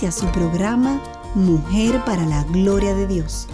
[0.00, 0.98] Inicia su programa
[1.34, 3.46] Mujer para la Gloria de Dios.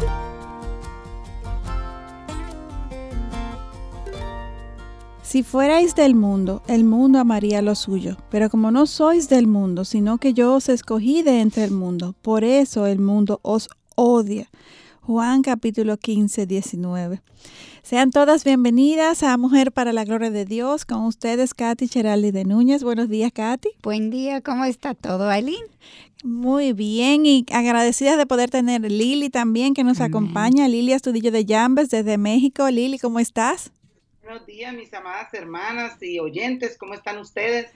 [5.25, 9.85] Si fuerais del mundo, el mundo amaría lo suyo, pero como no sois del mundo,
[9.85, 14.49] sino que yo os escogí de entre el mundo, por eso el mundo os odia.
[15.07, 17.23] Juan capítulo 15, 19.
[17.85, 20.85] Sean todas bienvenidas a Mujer para la Gloria de Dios.
[20.85, 22.83] Con ustedes, Katy Cheraldi de Núñez.
[22.83, 23.69] Buenos días, Katy.
[23.85, 25.63] Buen día, ¿cómo está todo, Aileen?
[26.25, 30.67] Muy bien y agradecidas de poder tener Lili también que nos acompaña.
[30.67, 32.69] Lili Astudillo de Llambes desde México.
[32.69, 33.71] Lili, ¿cómo estás?
[34.25, 37.69] Buenos días, mis amadas hermanas y oyentes, ¿cómo están ustedes?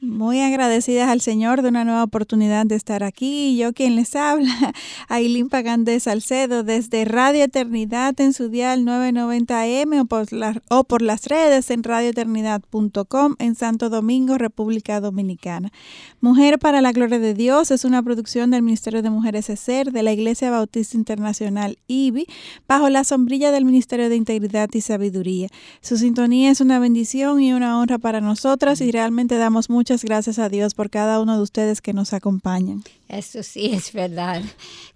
[0.00, 3.56] Muy agradecidas al Señor de una nueva oportunidad de estar aquí.
[3.56, 4.72] Yo quien les habla,
[5.08, 10.26] Ailín Pagán de Salcedo, desde Radio Eternidad en su dial 990M o por,
[10.68, 15.72] o por las redes en radioeternidad.com en Santo Domingo, República Dominicana.
[16.20, 20.04] Mujer para la Gloria de Dios es una producción del Ministerio de Mujeres ESER de
[20.04, 22.28] la Iglesia Bautista Internacional IBI
[22.68, 25.48] bajo la sombrilla del Ministerio de Integridad y Sabiduría.
[25.80, 30.04] Su sintonía es una bendición y una honra para nosotras y realmente damos mucho muchas
[30.04, 32.84] gracias a Dios por cada uno de ustedes que nos acompañan.
[33.08, 34.42] Eso sí es verdad.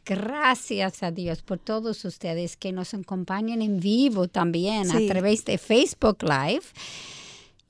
[0.04, 5.56] Gracias a Dios por todos ustedes que nos acompañan en vivo también a través de
[5.56, 6.66] Facebook Live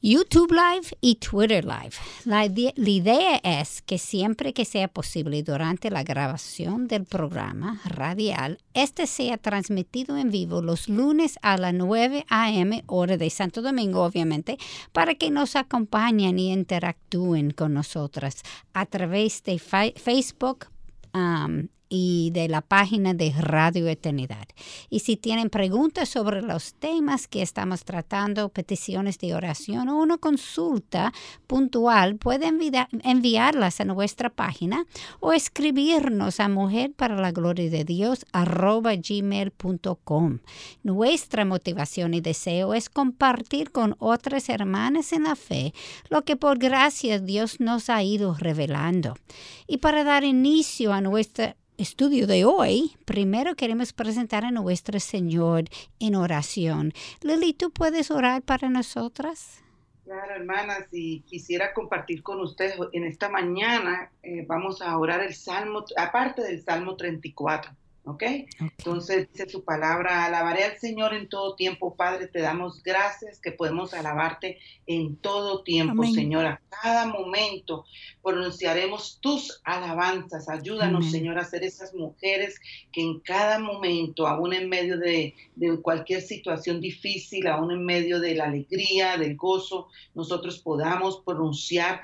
[0.05, 1.93] YouTube Live y Twitter Live.
[2.25, 9.07] La, idea es que siempre que sea posible durante la grabación del programa radial, este
[9.07, 12.83] sea transmitido en vivo los lunes a las 9 a.m.
[12.89, 14.59] hora de Santo Domingo, obviamente,
[14.91, 18.43] para que nos acompañen y interactúen con nosotras
[18.73, 20.67] a través de Facebook,
[21.15, 24.49] um, y de la página de Radio Eternidad.
[24.89, 30.17] Y si tienen preguntas sobre los temas que estamos tratando, peticiones de oración o una
[30.17, 31.13] consulta
[31.47, 32.59] puntual, pueden
[33.05, 34.87] enviarlas a nuestra página
[35.21, 40.39] o escribirnos a mujer para la gloria de Dios gmail.com.
[40.83, 45.75] Nuestra motivación y deseo es compartir con otras hermanas en la fe
[46.09, 49.15] lo que por gracia Dios nos ha ido revelando.
[49.67, 55.65] Y para dar inicio a nuestra estudio de hoy, primero queremos presentar a nuestro Señor
[55.99, 56.93] en oración.
[57.23, 59.63] Lili, ¿tú puedes orar para nosotras?
[60.05, 65.35] Claro, hermanas, y quisiera compartir con ustedes en esta mañana, eh, vamos a orar el
[65.35, 67.73] Salmo, aparte del Salmo 34.
[68.05, 68.23] ¿Ok?
[68.61, 73.53] Entonces dice su palabra, alabaré al Señor en todo tiempo, Padre, te damos gracias que
[73.53, 77.85] podemos alabarte en todo tiempo, Señor, a cada momento
[78.23, 82.61] pronunciaremos tus alabanzas, ayúdanos, Señor, a ser esas mujeres
[82.93, 88.21] que en cada momento, aún en medio de, de cualquier situación difícil, aún en medio
[88.21, 92.03] de la alegría, del gozo, nosotros podamos pronunciar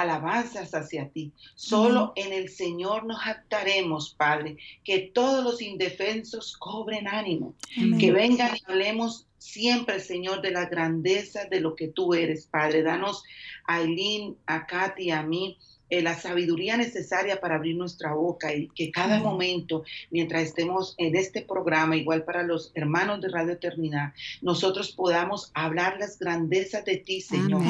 [0.00, 1.32] alabanzas hacia ti.
[1.54, 7.54] Solo en el Señor nos jactaremos, Padre, que todos los indefensos cobren ánimo,
[7.98, 12.82] que vengan y hablemos siempre, Señor, de la grandeza de lo que tú eres, Padre.
[12.82, 13.22] Danos
[13.66, 15.58] a Eileen, a Katy, a mí.
[15.88, 21.14] Eh, la sabiduría necesaria para abrir nuestra boca y que cada momento, mientras estemos en
[21.14, 26.96] este programa, igual para los hermanos de Radio Eternidad, nosotros podamos hablar las grandezas de
[26.96, 27.62] ti, Señor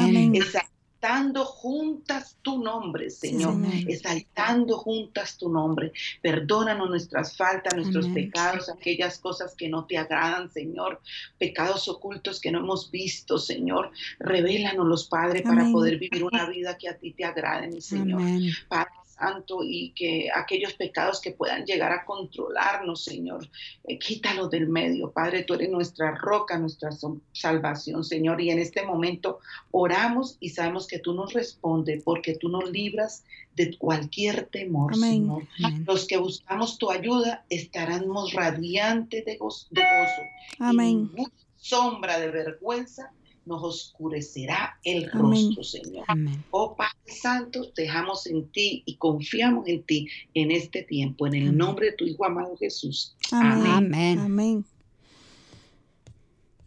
[1.06, 3.54] exaltando juntas tu nombre, Señor,
[3.86, 5.92] exaltando juntas tu nombre.
[6.20, 11.00] Perdónanos nuestras faltas, nuestros pecados, aquellas cosas que no te agradan, Señor,
[11.38, 13.92] pecados ocultos que no hemos visto, Señor.
[14.18, 18.20] Revélanos los Padre para poder vivir una vida que a ti te agrade, mi Señor.
[18.68, 23.48] Padre, Santo, y que aquellos pecados que puedan llegar a controlarnos, Señor,
[23.84, 25.10] eh, quítalos del medio.
[25.10, 26.90] Padre, tú eres nuestra roca, nuestra
[27.32, 28.40] salvación, Señor.
[28.40, 29.40] Y en este momento
[29.70, 33.24] oramos y sabemos que tú nos respondes porque tú nos libras
[33.54, 35.44] de cualquier temor, Señor.
[35.86, 39.66] Los que buscamos tu ayuda estaremos radiantes de gozo.
[39.70, 40.22] De gozo
[40.58, 41.10] Amén.
[41.56, 43.12] sombra de vergüenza
[43.46, 46.04] nos oscurecerá el rostro, Señor.
[46.50, 51.56] Oh Padre Santo, dejamos en ti y confiamos en ti en este tiempo, en el
[51.56, 53.16] nombre de tu Hijo amado Jesús.
[53.30, 54.18] Amén.
[54.18, 54.64] Amén.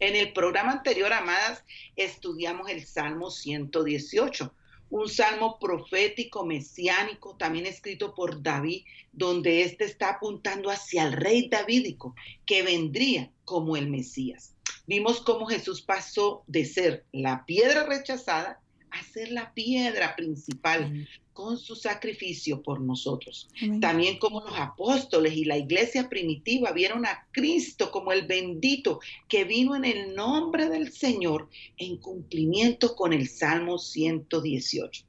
[0.00, 1.62] En el programa anterior, amadas,
[1.94, 4.50] estudiamos el Salmo 118,
[4.88, 11.50] un salmo profético, mesiánico, también escrito por David, donde éste está apuntando hacia el rey
[11.50, 12.14] davídico,
[12.46, 14.54] que vendría como el Mesías.
[14.86, 18.60] Vimos cómo Jesús pasó de ser la piedra rechazada
[18.90, 23.48] a ser la piedra principal con su sacrificio por nosotros.
[23.80, 29.44] También como los apóstoles y la iglesia primitiva vieron a Cristo como el bendito que
[29.44, 31.48] vino en el nombre del Señor
[31.78, 35.04] en cumplimiento con el Salmo 118.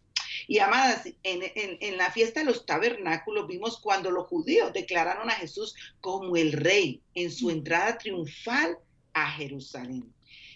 [0.48, 5.34] Y amadas, en, en, la fiesta de los tabernáculos vimos cuando los judíos declararon a
[5.34, 8.78] Jesús como el rey en su entrada triunfal
[9.14, 10.12] a Jerusalén.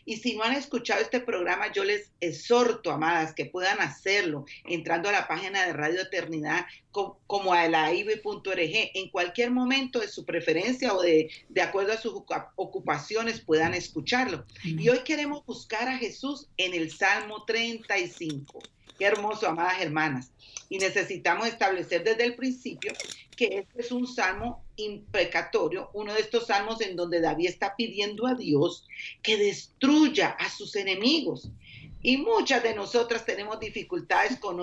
[0.08, 5.10] Y si no han escuchado este programa, yo les exhorto, amadas, que puedan hacerlo entrando
[5.10, 8.92] a la página de Radio Eternidad como a la IB.org.
[8.94, 12.14] En cualquier momento de su preferencia o de, de acuerdo a sus
[12.56, 14.46] ocupaciones puedan escucharlo.
[14.64, 18.60] Y hoy queremos buscar a Jesús en el Salmo 35.
[19.00, 20.32] Qué hermoso, amadas hermanas.
[20.70, 22.94] Y necesitamos establecer desde el principio
[23.36, 28.28] que este es un salmo imprecatorio, uno de estos salmos en donde David está pidiendo
[28.28, 28.88] a Dios
[29.22, 31.50] que destruya a sus enemigos.
[32.02, 34.62] Y muchas de nosotras tenemos dificultades con,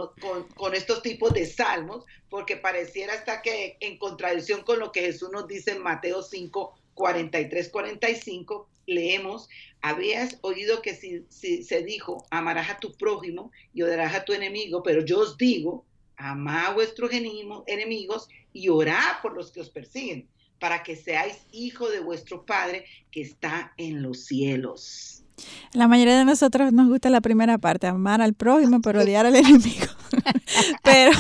[0.54, 5.30] con, estos tipos de salmos, porque pareciera hasta que en contradicción con lo que Jesús
[5.32, 9.48] nos dice en Mateo 5, 43, 45, leemos,
[9.80, 11.24] habías oído que si,
[11.62, 15.84] se dijo, amarás a tu prójimo y odiarás a tu enemigo, pero yo os digo,
[16.16, 20.28] amad a vuestros enemigos y orad por los que os persiguen,
[20.58, 25.25] para que seáis hijo de vuestro Padre que está en los cielos.
[25.72, 29.34] La mayoría de nosotros nos gusta la primera parte, amar al prójimo, pero odiar al
[29.34, 29.87] enemigo.
[30.82, 31.12] pero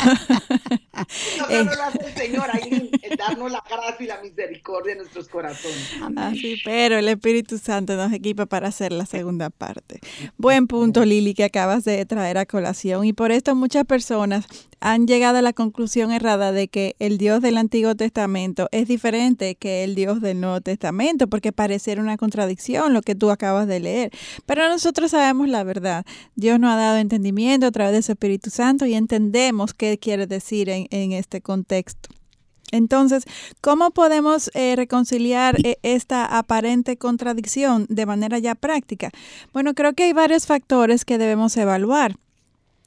[1.38, 5.92] no, lo hace el Señor ahí, darnos la gracia y la misericordia en nuestros corazones.
[6.16, 10.00] Así, pero el Espíritu Santo nos equipa para hacer la segunda parte.
[10.36, 13.04] Buen punto, Lili, que acabas de traer a colación.
[13.04, 14.46] Y por esto muchas personas
[14.80, 19.54] han llegado a la conclusión errada de que el Dios del Antiguo Testamento es diferente
[19.54, 23.78] que el Dios del Nuevo Testamento, porque pareciera una contradicción lo que tú acabas de
[23.78, 24.10] leer.
[24.44, 26.04] Pero nosotros sabemos la verdad.
[26.34, 30.26] Dios nos ha dado entendimiento a través de su Espíritu Santo y entendemos qué quiere
[30.26, 32.10] decir en, en este contexto.
[32.70, 33.24] Entonces,
[33.60, 39.10] ¿cómo podemos eh, reconciliar eh, esta aparente contradicción de manera ya práctica?
[39.52, 42.16] Bueno, creo que hay varios factores que debemos evaluar.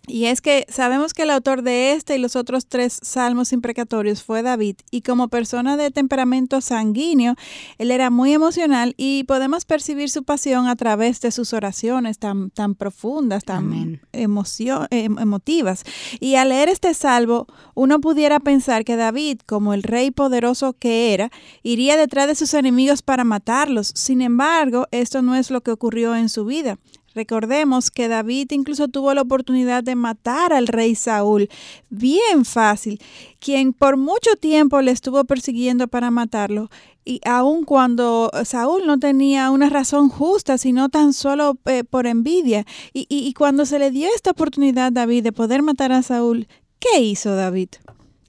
[0.07, 4.23] Y es que sabemos que el autor de este y los otros tres salmos imprecatorios
[4.23, 7.35] fue David, y como persona de temperamento sanguíneo,
[7.77, 12.49] él era muy emocional y podemos percibir su pasión a través de sus oraciones tan,
[12.51, 15.83] tan profundas, tan emoción, em, emotivas.
[16.19, 21.13] Y al leer este salvo, uno pudiera pensar que David, como el rey poderoso que
[21.13, 21.31] era,
[21.63, 23.91] iría detrás de sus enemigos para matarlos.
[23.95, 26.77] Sin embargo, esto no es lo que ocurrió en su vida.
[27.15, 31.49] Recordemos que David incluso tuvo la oportunidad de matar al rey Saúl,
[31.89, 32.99] bien fácil,
[33.39, 36.69] quien por mucho tiempo le estuvo persiguiendo para matarlo.
[37.05, 42.65] Y aun cuando Saúl no tenía una razón justa, sino tan solo eh, por envidia.
[42.91, 46.47] Y, y cuando se le dio esta oportunidad a David de poder matar a Saúl,
[46.79, 47.69] ¿qué hizo David?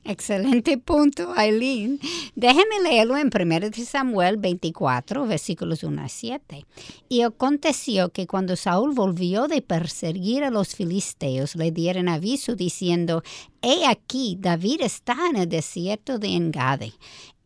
[0.09, 1.99] Excelente punto, Aileen.
[2.37, 6.65] Déjeme leerlo en 1 Samuel 24, versículos 1 a 7.
[7.09, 13.25] Y aconteció que cuando Saúl volvió de perseguir a los filisteos, le dieron aviso diciendo,
[13.63, 16.93] He aquí, David está en el desierto de Engade.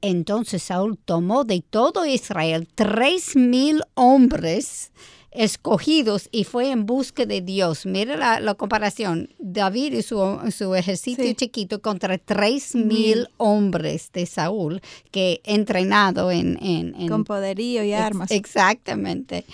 [0.03, 4.93] Entonces Saúl tomó de todo Israel tres mil hombres
[5.33, 7.87] escogidos y fue en busca de Dios.
[7.87, 9.31] Mira la, comparación.
[9.39, 16.59] David y su, su ejército chiquito contra tres mil hombres de Saúl que entrenado en,
[16.63, 18.31] en, Con poderío y armas.
[18.31, 19.45] exactamente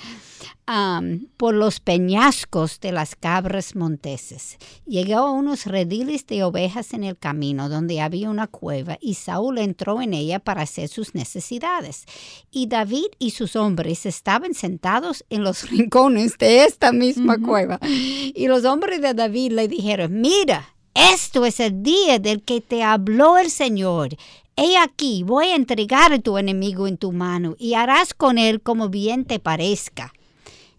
[1.37, 4.59] por los peñascos de las cabras monteses.
[4.85, 9.59] Llegó a unos rediles de ovejas en el camino donde había una cueva y Saúl
[9.59, 12.05] entró en ella para hacer sus necesidades.
[12.50, 17.79] Y David y sus hombres estaban sentados en los rincones de esta misma cueva.
[17.83, 22.83] Y los hombres de David le dijeron, mira, esto es el día del que te
[22.83, 24.17] habló el Señor.
[24.57, 28.62] He aquí, voy a entregar a tu enemigo en tu mano y harás con él
[28.62, 30.15] como bien te parezca.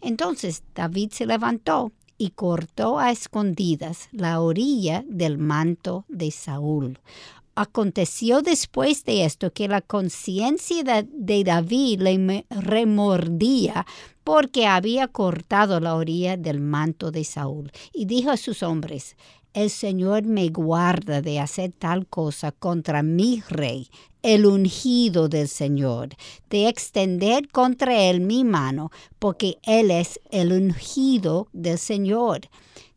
[0.01, 6.99] Entonces David se levantó y cortó a escondidas la orilla del manto de Saúl.
[7.55, 13.85] Aconteció después de esto que la conciencia de David le remordía
[14.23, 17.71] porque había cortado la orilla del manto de Saúl.
[17.93, 19.15] Y dijo a sus hombres,
[19.53, 23.89] el Señor me guarda de hacer tal cosa contra mi rey,
[24.27, 26.10] el ungido del Señor,
[26.50, 32.41] de extender contra él mi mano, porque él es el ungido del Señor.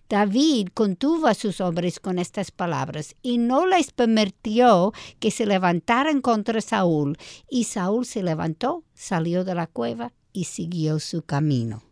[0.09, 6.21] David contuvo a sus hombres con estas palabras y no les permitió que se levantaran
[6.21, 7.17] contra Saúl.
[7.49, 11.85] Y Saúl se levantó, salió de la cueva y siguió su camino.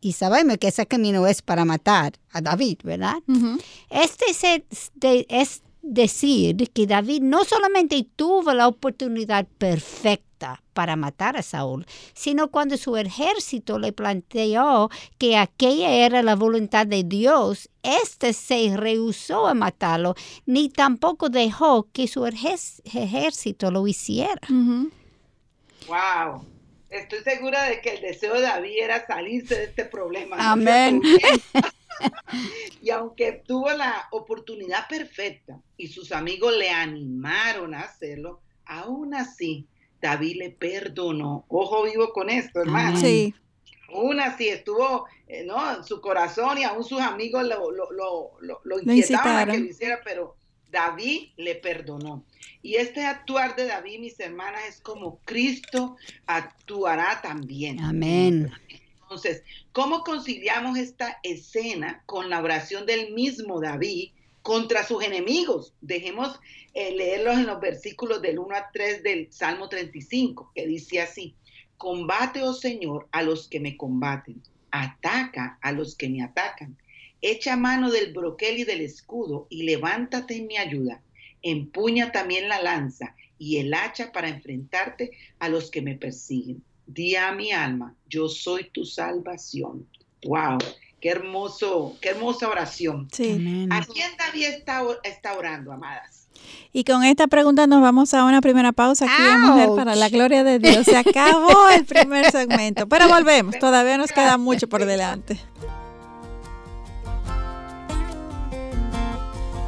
[0.00, 3.16] Y sabemos que ese camino es para matar a David, ¿verdad?
[3.90, 4.24] Este
[5.28, 12.48] es decir que David no solamente tuvo la oportunidad perfecta para matar a Saúl, sino
[12.48, 19.48] cuando su ejército le planteó que aquella era la voluntad de Dios, éste se rehusó
[19.48, 20.14] a matarlo,
[20.46, 24.40] ni tampoco dejó que su ejército lo hiciera.
[24.48, 26.44] Wow.
[26.90, 30.36] Estoy segura de que el deseo de David era salirse de este problema.
[30.38, 31.02] Amén.
[32.82, 39.66] y aunque tuvo la oportunidad perfecta y sus amigos le animaron a hacerlo, aún así
[40.00, 41.44] David le perdonó.
[41.48, 42.98] Ojo vivo con esto, hermano.
[42.98, 43.34] Sí.
[43.88, 45.76] Aún así estuvo eh, ¿no?
[45.76, 47.90] en su corazón y aún sus amigos lo, lo,
[48.40, 50.36] lo, lo inquietaban a que lo hiciera, pero
[50.70, 52.24] David le perdonó.
[52.62, 57.80] Y este actuar de David, mis hermanas, es como Cristo actuará también.
[57.80, 58.52] Amén.
[59.08, 64.10] Entonces, ¿cómo conciliamos esta escena con la oración del mismo David
[64.42, 65.72] contra sus enemigos?
[65.80, 66.38] Dejemos
[66.74, 71.34] eh, leerlos en los versículos del 1 a 3 del Salmo 35, que dice así,
[71.78, 76.76] combate, oh Señor, a los que me combaten, ataca a los que me atacan,
[77.22, 81.00] echa mano del broquel y del escudo y levántate en mi ayuda,
[81.40, 87.16] empuña también la lanza y el hacha para enfrentarte a los que me persiguen Di
[87.16, 89.86] a mi alma, yo soy tu salvación.
[90.24, 90.56] Wow,
[91.00, 93.08] qué hermoso, qué hermosa oración.
[93.12, 93.68] Sí.
[93.70, 94.46] ¿A quién David
[95.04, 96.28] está, orando, amadas?
[96.72, 100.08] Y con esta pregunta nos vamos a una primera pausa aquí en Mujer para la
[100.08, 100.86] Gloria de Dios.
[100.86, 105.38] Se acabó el primer segmento, pero volvemos, todavía nos queda mucho por delante.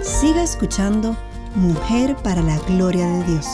[0.02, 1.14] Siga escuchando
[1.54, 3.46] Mujer para la Gloria de Dios.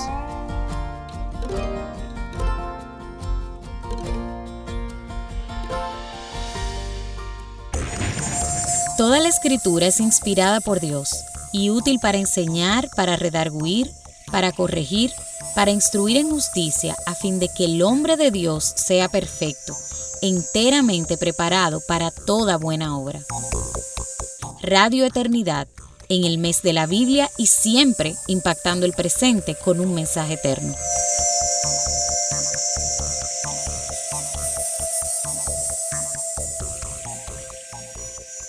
[8.96, 11.10] Toda la escritura es inspirada por Dios
[11.52, 13.90] y útil para enseñar, para redarguir,
[14.32, 15.12] para corregir,
[15.54, 19.74] para instruir en justicia, a fin de que el hombre de Dios sea perfecto,
[20.22, 23.20] enteramente preparado para toda buena obra.
[24.62, 25.68] Radio Eternidad,
[26.08, 30.74] en el mes de la Biblia y siempre impactando el presente con un mensaje eterno.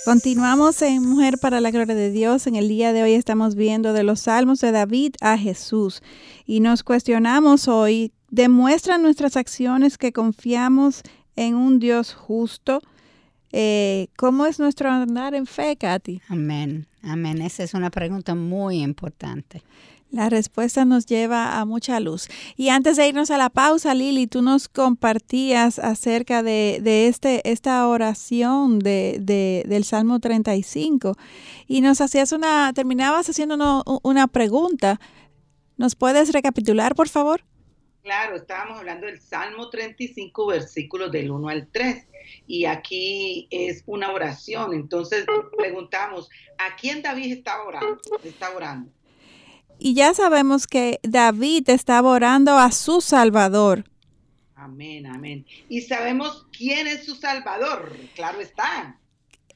[0.08, 2.48] Continuamos en Mujer para la Gloria de Dios.
[2.48, 6.02] En el día de hoy estamos viendo de los Salmos de David a Jesús
[6.46, 11.02] y nos cuestionamos hoy, ¿demuestran nuestras acciones que confiamos
[11.36, 12.80] en un Dios justo?
[13.52, 16.22] Eh, ¿Cómo es nuestro andar en fe, Katy?
[16.30, 17.42] Amén, amén.
[17.42, 19.62] Esa es una pregunta muy importante.
[20.10, 22.30] La respuesta nos lleva a mucha luz.
[22.56, 27.86] Y antes de irnos a la pausa, Lili, tú nos compartías acerca de, este, esta
[27.88, 31.14] oración de, del Salmo 35
[31.68, 35.00] y nos hacías una, terminabas haciéndonos una pregunta.
[35.76, 37.44] ¿Nos puedes recapitular, por favor?
[38.02, 42.08] Claro, estábamos hablando del Salmo 35, versículos del 1 al 3.
[42.48, 44.74] Y aquí es una oración.
[44.74, 45.26] Entonces
[45.58, 48.00] preguntamos, ¿a quién David está orando?
[48.24, 48.97] Está orando
[49.80, 53.86] y ya sabemos que David estaba orando a su Salvador.
[54.56, 55.46] Amén, amén.
[55.70, 59.00] Y sabemos quién es su Salvador, claro está.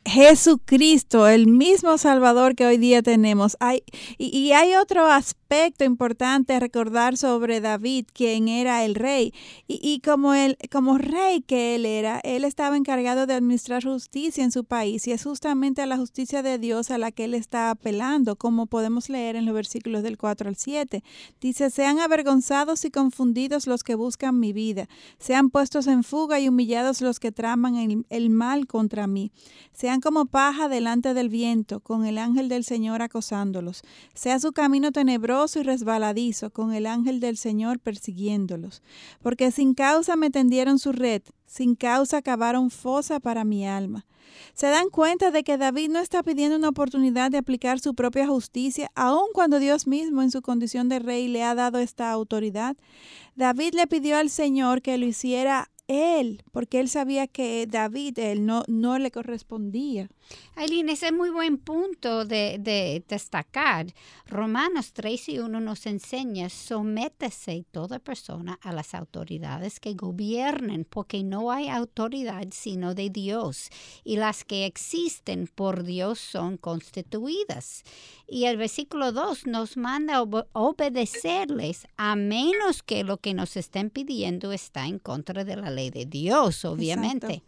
[0.03, 3.55] Jesucristo, el mismo Salvador que hoy día tenemos.
[3.59, 3.83] Hay,
[4.17, 9.31] y, hay otro aspecto importante a recordar sobre David, quien era el rey.
[9.67, 14.51] Y, como, el, como rey que él era, él estaba encargado de administrar justicia en
[14.51, 15.07] su país.
[15.07, 18.65] Y es justamente a la justicia de Dios a la que él está apelando, como
[18.65, 21.03] podemos leer en los versículos del 4 al 7.
[21.39, 24.89] Dice, sean avergonzados y confundidos los que buscan mi vida.
[25.19, 29.31] Sean puestos en fuga y humillados los que traman el, el mal contra mí.
[29.73, 33.81] Sean como paja delante del viento, con el ángel del Señor acosándolos.
[34.13, 38.81] Sea su camino tenebroso y resbaladizo, con el ángel del Señor persiguiéndolos.
[39.21, 44.05] Porque sin causa me tendieron su red, sin causa cavaron fosa para mi alma.
[44.53, 48.27] Se dan cuenta de que David no está pidiendo una oportunidad de aplicar su propia
[48.27, 52.77] justicia, aun cuando Dios mismo en su condición de rey le ha dado esta autoridad.
[53.35, 58.45] David le pidió al Señor que lo hiciera él, porque él sabía que David él
[58.45, 60.09] no, no le correspondía.
[60.55, 63.87] Aileen, ese es muy buen punto de, destacar.
[64.25, 71.23] Romanos 3 y 1 nos enseña, sométese toda persona a las autoridades que gobiernen, porque
[71.23, 73.69] no hay autoridad sino de Dios,
[74.03, 77.83] y las que existen por Dios son constituidas.
[78.33, 80.23] Y el versículo 2 nos manda
[80.53, 85.89] obedecerles a menos que lo que nos estén pidiendo está en contra de la ley
[85.89, 87.43] de Dios, obviamente.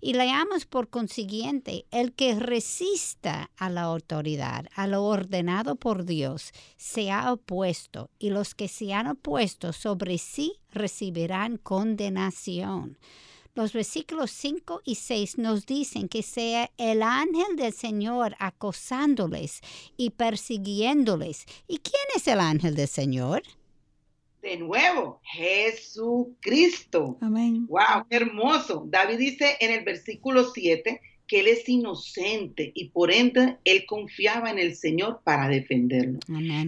[0.00, 6.52] Y leamos por consiguiente, el que resista a la autoridad, a lo ordenado por Dios,
[6.78, 12.96] se ha opuesto, y los que se han opuesto sobre sí recibirán condenación.
[13.54, 19.60] Los versículos 5 y 6 nos dicen que sea el ángel del Señor acosándoles
[19.98, 21.44] y persiguiéndoles.
[21.68, 23.42] ¿Y quién es el ángel del Señor?
[24.40, 27.18] De nuevo, Jesucristo.
[27.20, 27.66] Amén.
[27.68, 28.86] Wow, qué hermoso.
[28.88, 34.50] David dice en el versículo 7 que él es inocente y por ende él confiaba
[34.50, 36.20] en el Señor para defenderlo.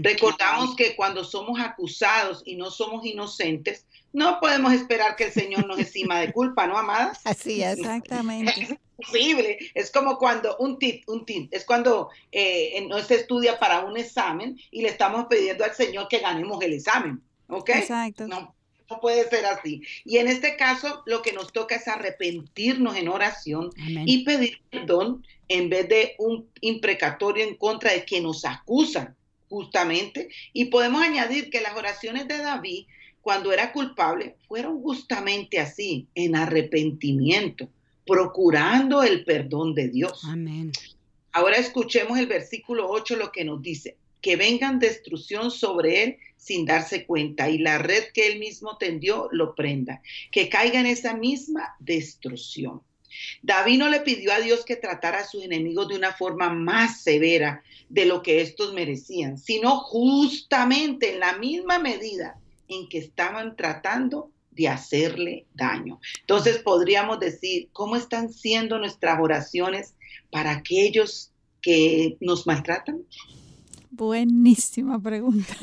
[0.02, 5.66] Recordamos que cuando somos acusados y no somos inocentes, no podemos esperar que el Señor
[5.66, 7.20] nos encima de culpa, ¿no, amadas?
[7.24, 8.52] Así exactamente.
[8.52, 9.58] Es imposible.
[9.74, 13.96] Es como cuando un tip, un tip, es cuando eh, no se estudia para un
[13.96, 17.70] examen y le estamos pidiendo al Señor que ganemos el examen, ¿ok?
[17.70, 18.28] Exacto.
[18.28, 18.54] No,
[18.88, 19.82] no puede ser así.
[20.04, 25.26] Y en este caso, lo que nos toca es arrepentirnos en oración y pedir perdón
[25.48, 29.16] en vez de un imprecatorio en contra de quien nos acusa,
[29.48, 30.28] justamente.
[30.52, 32.86] Y podemos añadir que las oraciones de David
[33.24, 37.70] cuando era culpable, fueron justamente así, en arrepentimiento,
[38.06, 40.22] procurando el perdón de Dios.
[40.24, 40.72] Amén.
[41.32, 46.66] Ahora escuchemos el versículo 8, lo que nos dice, que vengan destrucción sobre él sin
[46.66, 51.16] darse cuenta y la red que él mismo tendió lo prenda, que caiga en esa
[51.16, 52.82] misma destrucción.
[53.42, 57.02] David no le pidió a Dios que tratara a sus enemigos de una forma más
[57.02, 63.56] severa de lo que estos merecían, sino justamente en la misma medida en que estaban
[63.56, 66.00] tratando de hacerle daño.
[66.20, 69.94] Entonces podríamos decir, ¿cómo están siendo nuestras oraciones
[70.30, 73.02] para aquellos que nos maltratan?
[73.90, 75.54] Buenísima pregunta.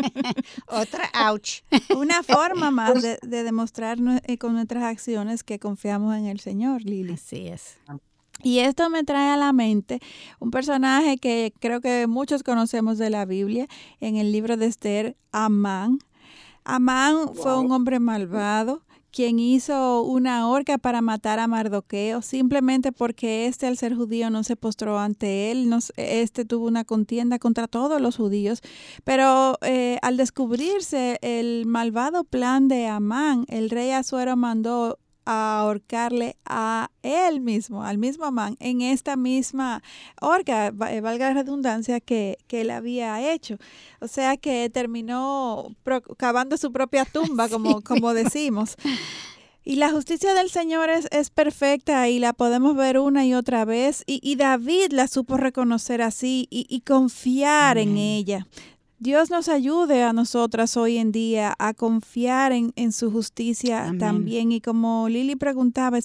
[0.66, 1.62] Otra, ouch.
[1.96, 7.14] Una forma más de, demostrar eh, con nuestras acciones que confiamos en el Señor, Lili.
[7.14, 7.76] Así es.
[8.42, 10.00] Y esto me trae a la mente
[10.40, 13.68] un personaje que creo que muchos conocemos de la Biblia
[14.00, 16.00] en el libro de Esther, Amán.
[16.64, 23.46] Amán fue un hombre malvado quien hizo una horca para matar a Mardoqueo, simplemente porque
[23.46, 25.70] éste, al ser judío, no se postró ante él.
[25.96, 28.60] este tuvo una contienda contra todos los judíos.
[29.04, 34.98] Pero eh, al descubrirse el malvado plan de Amán, el rey Azuero mandó
[35.30, 39.80] a ahorcarle a él mismo, al mismo Amán, en esta misma
[40.20, 43.56] horca, eh, valga la redundancia, que, que él había hecho.
[44.00, 45.68] O sea que terminó
[46.16, 48.74] cavando su propia tumba, como, como decimos.
[49.62, 53.64] Y la justicia del Señor es, es, perfecta y la podemos ver una y otra
[53.64, 54.02] vez.
[54.06, 58.48] Y, y David la supo reconocer así y, y confiar en ella.
[59.02, 64.52] Dios nos ayude a nosotras hoy en día a confiar en, su justicia también.
[64.52, 65.98] Y como Lili preguntaba,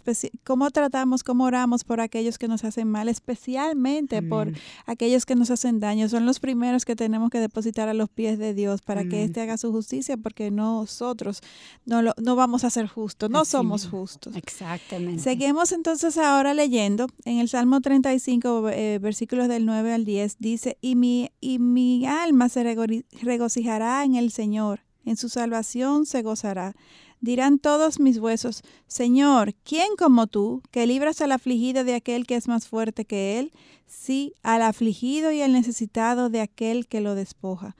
[0.45, 4.53] ¿cómo tratamos, cómo oramos por aquellos que nos hacen mal, especialmente por
[4.85, 6.07] aquellos que nos hacen daño?
[6.07, 9.41] Son los primeros que tenemos que depositar a los pies de Dios para que éste
[9.41, 11.41] haga su justicia, porque nosotros
[11.85, 14.37] no, lo, no vamos a ser justos, no somos justos.
[14.37, 15.21] Exactamente.
[15.21, 20.77] Seguimos entonces ahora leyendo en el Salmo 35, eh, versículos del 9 al 10, dice,
[20.79, 22.84] y mi, y mi alma se regocijará
[23.21, 26.75] regocijará en el Señor, en su salvación se gozará.
[27.21, 32.35] Dirán todos mis huesos, Señor, ¿quién como tú, que libras al afligido de aquel que
[32.35, 33.51] es más fuerte que él?
[33.87, 37.75] Sí, al afligido y al necesitado de aquel que lo despoja.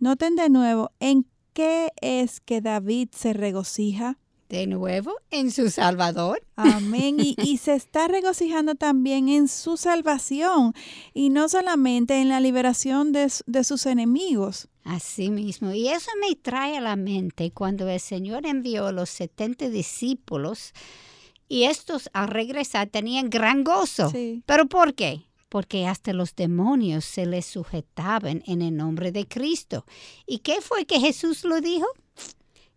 [0.00, 4.18] Noten de nuevo, ¿en qué es que David se regocija?
[4.48, 6.42] De nuevo en su Salvador.
[6.56, 7.16] Amén.
[7.20, 10.74] Y, se está regocijando también en su salvación
[11.12, 14.68] y no solamente en la liberación de, de, sus enemigos.
[14.84, 15.72] Así mismo.
[15.72, 20.72] Y eso me trae a la mente cuando el Señor envió a los 70 discípulos
[21.48, 24.12] y estos al regresar tenían gran gozo.
[24.46, 25.28] ¿Pero por qué?
[25.48, 29.86] porque hasta los demonios se les sujetaban en el nombre de Cristo.
[30.26, 31.86] ¿Y qué fue que Jesús lo dijo?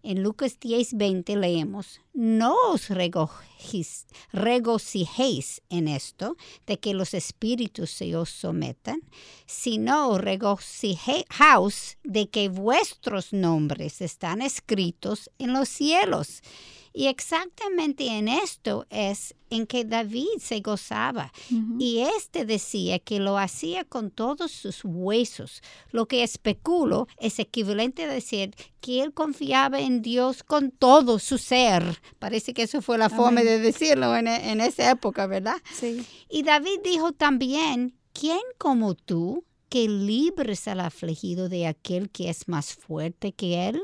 [0.04, 4.08] En Lucas 10, 20 leemos, no os regocijéis
[5.70, 9.04] en esto, de que los espíritus se os sometan,
[9.46, 16.42] sino regocijaos de que vuestros nombres están escritos en los cielos.
[16.94, 21.32] Y exactamente en esto es en que David se gozaba.
[21.80, 25.62] Y este decía que lo hacía con todos sus huesos.
[25.92, 31.38] Lo que especulo es equivalente a decir que él confiaba en Dios con todo su
[31.38, 32.02] ser.
[32.20, 35.58] Parece que eso fue la forma de decirlo en, en esa época, ¿verdad?
[35.74, 36.06] Sí.
[36.30, 39.44] Y David dijo también, ¿quién como tú?
[39.72, 43.82] Que libres al afligido de aquel que es más fuerte que él,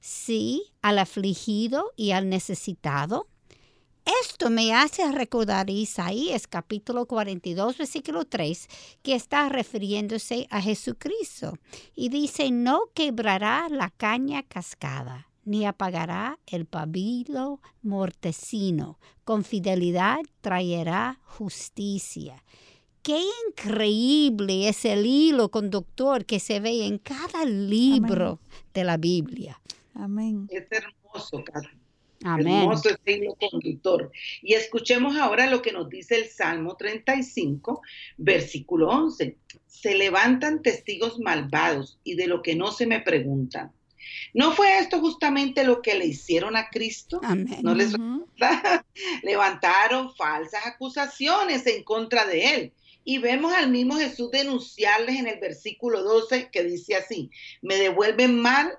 [0.00, 3.28] sí, al afligido y al necesitado.
[4.22, 8.66] Esto me hace recordar Isaías capítulo 42, versículo 3,
[9.02, 11.58] que está refiriéndose a Jesucristo.
[11.94, 18.98] Y dice, no quebrará la caña cascada, ni apagará el pabilo mortecino.
[19.24, 22.42] Con fidelidad traerá justicia
[23.06, 28.40] qué increíble es el hilo conductor que se ve en cada libro
[28.74, 29.60] de la Biblia.
[29.94, 30.48] Amén.
[30.50, 31.44] Es hermoso,
[32.24, 32.48] Amén.
[32.48, 34.10] Hermoso ese hilo conductor.
[34.42, 37.80] Y escuchemos ahora lo que nos dice el Salmo 35,
[38.16, 39.36] versículo 11.
[39.68, 43.70] Se levantan testigos malvados y de lo que no se me preguntan.
[44.34, 47.20] ¿No fue esto justamente lo que le hicieron a Cristo?
[47.22, 47.60] Amén.
[47.62, 47.92] ¿No les
[49.22, 52.72] Levantaron falsas acusaciones en contra de él
[53.06, 57.30] y vemos al mismo Jesús denunciarles en el versículo 12 que dice así,
[57.62, 58.78] me devuelven mal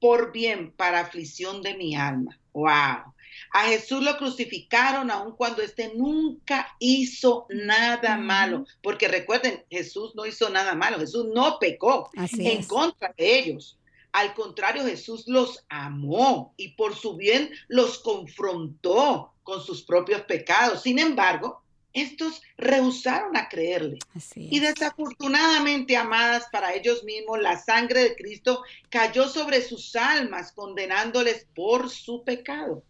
[0.00, 2.36] por bien para aflicción de mi alma.
[2.52, 3.14] ¡Wow!
[3.52, 8.66] A Jesús lo crucificaron aun cuando éste nunca hizo nada malo.
[8.82, 13.78] Porque recuerden, Jesús no hizo nada malo, Jesús no pecó en contra de ellos.
[14.10, 20.82] Al contrario, Jesús los amó y por su bien los confrontó con sus propios pecados.
[20.82, 21.62] Sin embargo,
[21.98, 23.98] estos rehusaron a creerle.
[24.34, 31.46] Y desafortunadamente, amadas, para ellos mismos, la sangre de Cristo cayó sobre sus almas, condenándoles
[31.54, 32.84] por su pecado.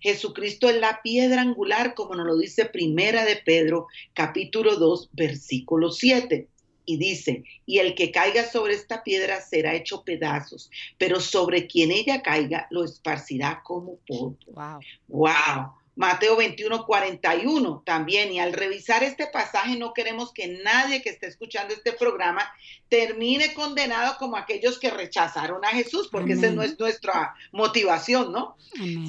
[0.00, 5.90] Jesucristo es la piedra angular, como nos lo dice Primera de Pedro, capítulo 2, versículo
[5.90, 6.48] 7.
[6.86, 11.90] Y dice, y el que caiga sobre esta piedra será hecho pedazos, pero sobre quien
[11.90, 14.36] ella caiga lo esparcirá como polvo.
[14.48, 14.80] Wow.
[15.08, 15.83] Wow.
[15.96, 18.32] Mateo 21, 41 también.
[18.32, 22.42] Y al revisar este pasaje no queremos que nadie que esté escuchando este programa
[22.88, 28.56] termine condenado como aquellos que rechazaron a Jesús, porque esa no es nuestra motivación, ¿no?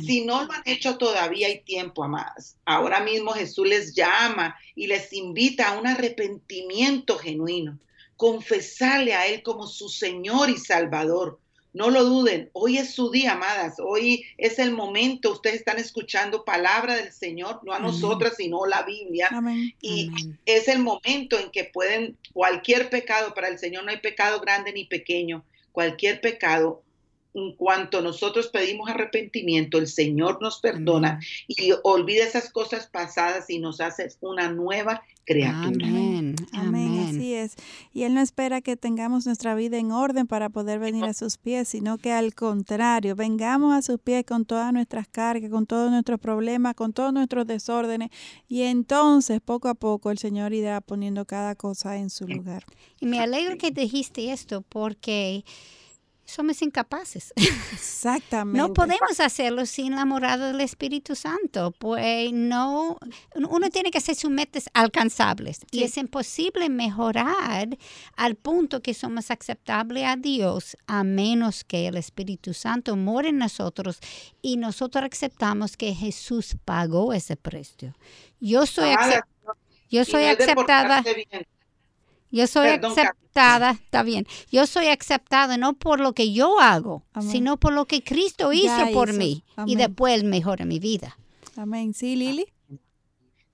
[0.05, 2.57] Si no lo han hecho todavía hay tiempo, amadas.
[2.65, 7.79] Ahora mismo Jesús les llama y les invita a un arrepentimiento genuino,
[8.15, 11.39] confesarle a Él como su Señor y Salvador
[11.75, 16.45] no lo duden, hoy es su día, amadas, hoy es el momento, ustedes están escuchando
[16.45, 19.29] palabra del Señor, no a nosotras, sino la Biblia.
[19.81, 20.09] Y
[20.45, 24.71] es el momento en que pueden, cualquier pecado, para el Señor no hay pecado grande
[24.71, 26.81] ni pequeño, cualquier pecado
[27.35, 33.59] en cuanto nosotros pedimos arrepentimiento, el Señor nos perdona y olvida esas cosas pasadas y
[33.59, 35.87] nos hace una nueva criatura.
[35.87, 36.35] Amén.
[36.53, 37.07] Amén.
[37.09, 37.55] Así es.
[37.93, 41.37] Y Él no espera que tengamos nuestra vida en orden para poder venir a sus
[41.37, 45.91] pies, sino que al contrario, vengamos a sus pies con todas nuestras cargas, con todos
[45.91, 48.11] nuestros problemas, con todos nuestros desórdenes.
[48.47, 52.63] Y entonces, poco a poco, el Señor irá poniendo cada cosa en su lugar.
[53.01, 55.43] Y me alegro que dijiste esto porque
[56.25, 57.33] somos incapaces.
[57.71, 58.57] Exactamente.
[58.57, 62.97] No podemos hacerlo sin la morada del Espíritu Santo, pues no,
[63.35, 67.77] uno tiene que hacer sus metas alcanzables y es imposible mejorar
[68.15, 73.37] al punto que somos aceptables a Dios a menos que el Espíritu Santo more en
[73.37, 73.99] nosotros
[74.41, 77.95] y nosotros aceptamos que Jesús pagó ese precio.
[78.39, 78.95] Yo soy,
[79.89, 81.03] yo soy aceptada.
[82.31, 84.27] Yo soy aceptada, está bien.
[84.51, 88.91] Yo soy aceptada no por lo que yo hago, sino por lo que Cristo hizo
[88.93, 91.17] por mí y después mejora mi vida.
[91.55, 91.93] Amén.
[91.93, 92.47] Sí, Lili.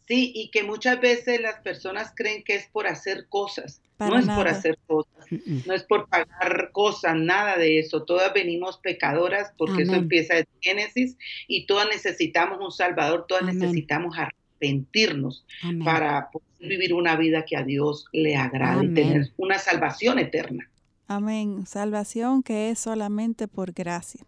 [0.08, 3.82] Sí, y que muchas veces las personas creen que es por hacer cosas.
[4.00, 5.28] no es por hacer cosas,
[5.66, 8.04] no es por pagar cosas, nada de eso.
[8.04, 14.18] Todas venimos pecadoras porque eso empieza de Génesis y todas necesitamos un Salvador, todas necesitamos
[14.62, 15.46] arrepentirnos
[15.84, 20.70] para vivir una vida que a Dios le agrade, tener una salvación eterna.
[21.08, 21.66] Amén.
[21.66, 24.22] Salvación que es solamente por gracia.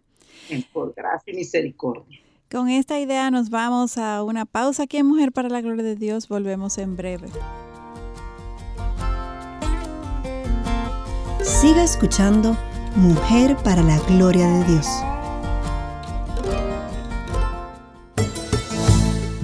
[0.72, 2.20] Por gracia y misericordia.
[2.50, 5.96] Con esta idea nos vamos a una pausa aquí en Mujer para la Gloria de
[5.96, 6.28] Dios.
[6.28, 7.28] Volvemos en breve.
[11.42, 12.56] Siga escuchando
[12.96, 14.86] Mujer para la Gloria de Dios.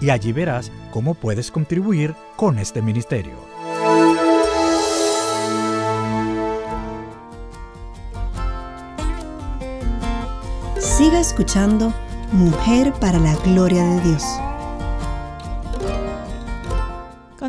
[0.00, 3.34] y allí verás cómo puedes contribuir con este ministerio.
[10.78, 11.92] Siga escuchando
[12.32, 14.24] Mujer para la Gloria de Dios.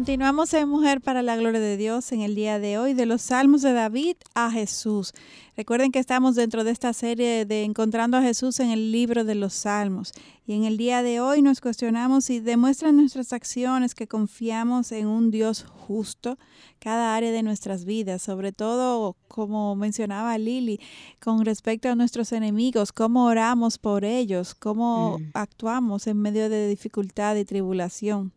[0.01, 3.21] Continuamos en Mujer para la Gloria de Dios en el día de hoy, de los
[3.21, 5.13] Salmos de David a Jesús.
[5.55, 9.35] Recuerden que estamos dentro de esta serie de Encontrando a Jesús en el libro de
[9.35, 10.11] los Salmos.
[10.47, 15.05] Y en el día de hoy nos cuestionamos si demuestran nuestras acciones que confiamos en
[15.05, 16.39] un Dios justo
[16.79, 20.79] cada área de nuestras vidas, sobre todo como mencionaba Lili,
[21.19, 25.23] con respecto a nuestros enemigos, cómo oramos por ellos, cómo mm.
[25.35, 28.33] actuamos en medio de dificultad y tribulación.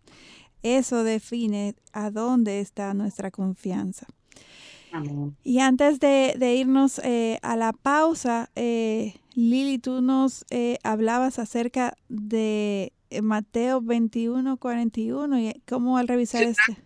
[0.65, 4.07] Eso define a dónde está nuestra confianza.
[5.43, 11.97] Y antes de, irnos eh, a la pausa, eh, Lili, tú nos eh, hablabas acerca
[12.09, 16.84] de Mateo 21, 41 y cómo al revisar este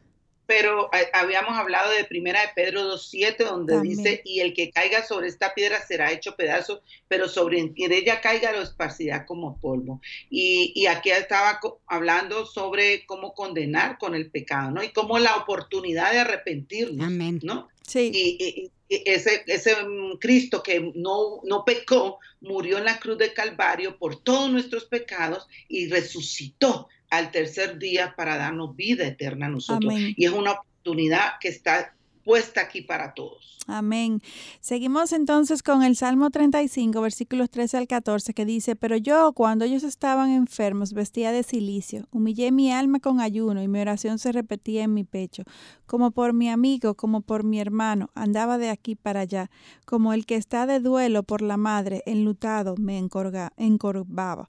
[0.49, 5.07] pero eh, habíamos hablado de primera de Pedro 2.7, donde dice, y el que caiga
[5.07, 10.01] sobre esta piedra será hecho pedazo, pero sobre ella caiga lo esparcirá como polvo.
[10.31, 14.83] Y, y, aquí estaba hablando sobre cómo condenar con el pecado, ¿no?
[14.83, 17.41] Y cómo la oportunidad de arrepentirnos, Amén.
[17.43, 17.69] ¿no?
[17.87, 18.11] Sí.
[18.15, 23.99] Y, ese, ese mm, Cristo que no, no pecó, murió en la cruz de Calvario
[23.99, 29.94] por todos nuestros pecados y resucitó al tercer día para darnos vida eterna a nosotros.
[29.97, 31.94] Y es una oportunidad que está
[32.29, 33.59] puesta aquí para todos.
[33.66, 34.23] Amén.
[34.61, 39.66] Seguimos entonces con el Salmo 35, versículos 13 al 14, que dice, pero yo cuando
[39.66, 44.33] ellos estaban enfermos vestía de silicio, humillé mi alma con ayuno y mi oración se
[44.33, 45.44] repetía en mi pecho,
[45.87, 49.51] como por mi amigo, como por mi hermano, andaba de aquí para allá,
[49.85, 54.49] como el que está de duelo por la madre, enlutado, me encorvaba.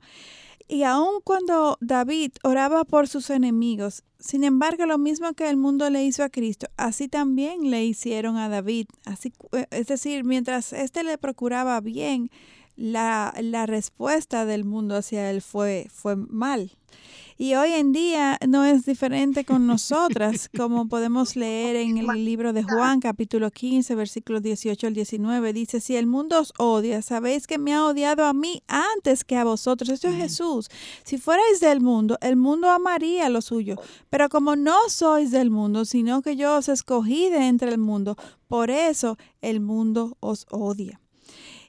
[0.71, 5.89] Y aun cuando David oraba por sus enemigos, sin embargo, lo mismo que el mundo
[5.89, 8.86] le hizo a Cristo, así también le hicieron a David.
[9.03, 12.29] Así, eh, es decir, mientras éste le procuraba bien,
[12.75, 16.71] la, la respuesta del mundo hacia él fue, fue mal.
[17.41, 22.52] Y hoy en día no es diferente con nosotras, como podemos leer en el libro
[22.52, 25.54] de Juan, capítulo 15, versículos 18 al 19.
[25.54, 29.38] Dice, si el mundo os odia, sabéis que me ha odiado a mí antes que
[29.38, 29.88] a vosotros.
[29.88, 30.67] Esto es Jesús.
[31.06, 33.78] Si fuerais del mundo, el mundo amaría lo suyo.
[34.10, 38.17] Pero como no sois del mundo, sino que yo os escogí de entre el mundo,
[38.49, 40.99] por eso el mundo os odia.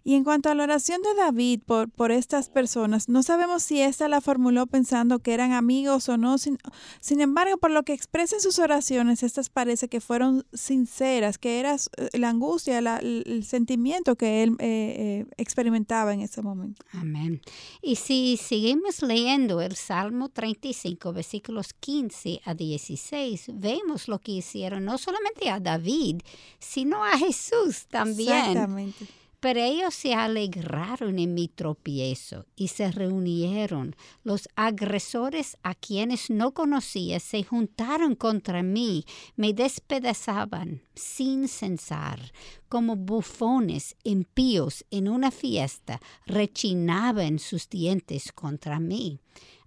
[0.03, 3.81] Y en cuanto a la oración de David por, por estas personas, no sabemos si
[3.81, 6.39] esta la formuló pensando que eran amigos o no.
[6.39, 6.59] Sin,
[7.01, 11.61] sin embargo, por lo que expresa en sus oraciones, estas parece que fueron sinceras, que
[11.61, 14.67] era eh, la angustia, el sentimiento que él eh,
[14.99, 16.85] eh, experimentaba en ese momento.
[16.93, 17.41] Amén.
[17.83, 24.85] Y si seguimos leyendo el Salmo 35, versículos 15 a 16, vemos lo que hicieron
[24.85, 26.23] no solamente a David,
[26.59, 28.35] sino a Jesús también.
[28.35, 29.20] Exactamente.
[29.41, 33.97] Pero ellos se alegraron en mi tropiezo y se reunieron.
[34.23, 42.33] Los agresores a quienes no conocía se juntaron contra mí, me despedazaban sin censar,
[42.69, 49.21] como bufones impíos en una fiesta, rechinaban sus dientes contra mí.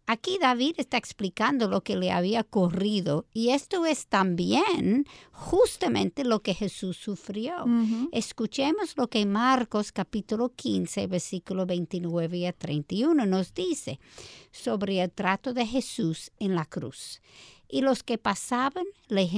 [0.06, 6.42] Aquí David está explicando lo que le había ocurrido y esto es también justamente lo
[6.42, 7.66] que Jesús sufrió.
[8.12, 14.02] Escuchemos lo que Marcos capítulo 15, versículo 29 a 31 nos dice
[14.52, 17.22] sobre el trato de Jesús en la cruz.
[17.70, 19.30] Y los que pasaban le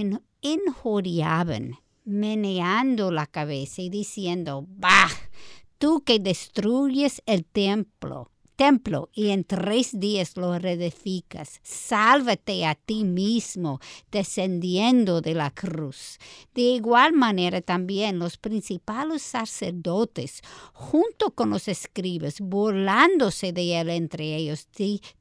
[0.41, 1.75] injuriaban,
[2.05, 5.11] meneando la cabeza y diciendo, bah,
[5.77, 11.59] tú que destruyes el templo templo y en tres días lo reedificas.
[11.63, 13.79] Sálvate a ti mismo,
[14.11, 16.19] descendiendo de la cruz.
[16.53, 20.41] De igual manera también los principales sacerdotes,
[20.73, 24.67] junto con los escribas, burlándose de él entre ellos,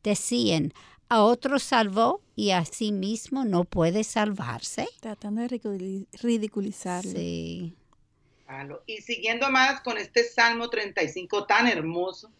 [0.02, 0.72] decían,
[1.08, 4.88] a otro salvó y a sí mismo no puede salvarse.
[5.00, 7.12] Tratando de ridiculizarlo.
[7.12, 7.74] Sí.
[8.86, 12.30] Y siguiendo más con este Salmo 35 tan hermoso,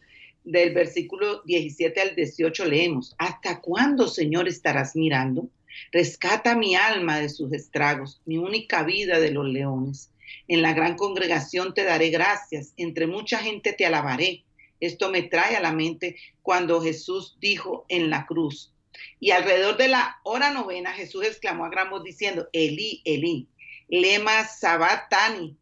[0.44, 5.48] del versículo 17 al 18 leemos, ¿hasta cuándo, Señor, estarás mirando?
[5.90, 10.10] Rescata mi alma de sus estragos, mi única vida de los leones.
[10.46, 14.44] En la gran congregación te daré gracias, entre mucha gente te alabaré.
[14.80, 18.72] Esto me trae a la mente cuando Jesús dijo en la cruz.
[19.18, 23.48] Y alrededor de la hora novena, Jesús exclamó a gran voz diciendo, Elí, Elí,
[23.88, 25.56] lema sabatani.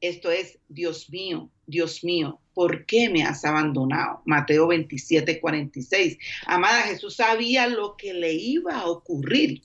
[0.00, 4.22] Esto es, Dios mío, Dios mío, ¿por qué me has abandonado?
[4.24, 6.18] Mateo 27, 46.
[6.46, 9.62] Amada, Jesús sabía lo que le iba a ocurrir.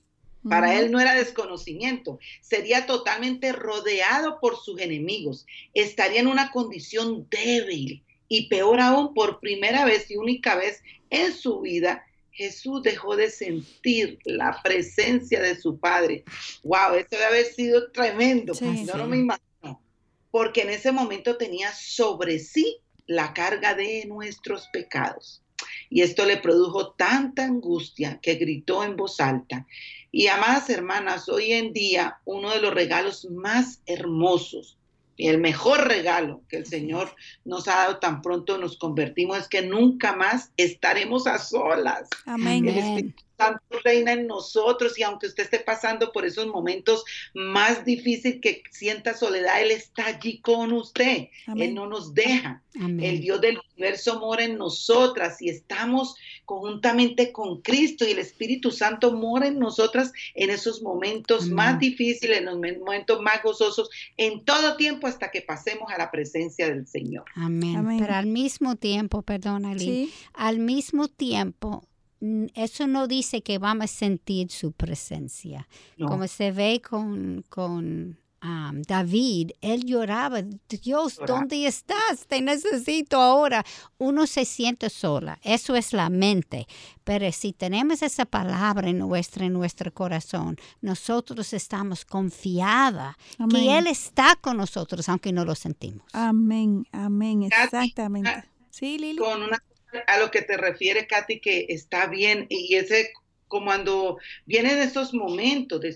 [0.47, 7.28] Para él no era desconocimiento, sería totalmente rodeado por sus enemigos, estaría en una condición
[7.30, 13.15] débil y peor aún, por primera vez y única vez en su vida, Jesús dejó
[13.15, 16.23] de sentir la presencia de su Padre.
[16.63, 16.93] ¡Wow!
[16.93, 18.54] Eso debe haber sido tremendo.
[18.54, 19.47] Yo no me imagino
[20.38, 25.41] porque en ese momento tenía sobre sí la carga de nuestros pecados.
[25.89, 29.65] Y esto le produjo tanta angustia que gritó en voz alta.
[30.12, 34.78] Y amadas hermanas, hoy en día uno de los regalos más hermosos
[35.15, 39.47] y el mejor regalo que el Señor nos ha dado tan pronto nos convertimos es
[39.47, 42.10] que nunca más estaremos a solas.
[42.28, 43.15] Amén.
[43.38, 48.63] Santo reina en nosotros y aunque usted esté pasando por esos momentos más difíciles que
[48.71, 51.28] sienta soledad, Él está allí con usted.
[51.56, 52.63] Él no nos deja.
[52.73, 58.71] El Dios del universo mora en nosotras y estamos conjuntamente con Cristo y el Espíritu
[58.71, 64.45] Santo mora en nosotras en esos momentos más difíciles, en los momentos más gozosos, en
[64.45, 67.26] todo tiempo hasta que pasemos a la presencia del Señor.
[67.36, 67.97] Amén.
[68.00, 69.76] Pero al mismo tiempo, perdona,
[70.34, 71.84] al mismo tiempo
[72.56, 75.67] eso no dice que vamos a sentir su presencia.
[75.97, 78.17] Como se ve con, con
[78.88, 82.27] David, él lloraba, Dios, ¿dónde estás?
[82.27, 83.65] Te necesito ahora.
[83.97, 86.67] Uno se siente sola, eso es la mente.
[87.03, 93.15] Pero si tenemos esa palabra en, nuestra, en nuestro corazón, nosotros estamos confiadas
[93.49, 96.06] que Él está con nosotros, aunque no lo sentimos.
[96.13, 98.43] Amén, amén, exactamente.
[98.69, 99.17] Sí, Lili.
[99.17, 99.58] Con una
[100.08, 103.12] a lo que te refiere, Katy, que está bien y ese
[103.47, 105.95] cuando vienen esos momentos de,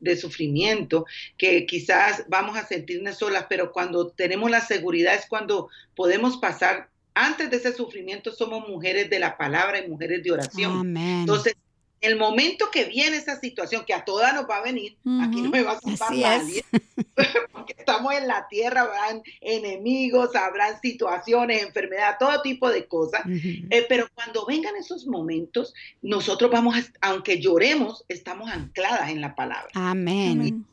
[0.00, 1.06] de sufrimiento
[1.38, 6.90] que quizás vamos a sentirnos solas, pero cuando tenemos la seguridad es cuando podemos pasar,
[7.14, 10.96] antes de ese sufrimiento somos mujeres de la palabra y mujeres de oración.
[10.96, 11.54] Entonces,
[12.00, 15.48] el momento que viene esa situación, que a todas nos va a venir, aquí no
[15.48, 16.62] me va a salvar nadie,
[18.04, 24.06] estamos en la tierra, habrán enemigos, habrán situaciones, enfermedad, todo tipo de cosas, eh, pero
[24.14, 29.70] cuando vengan esos momentos, nosotros vamos, aunque lloremos, estamos ancladas en la palabra.
[29.74, 30.64] Amén.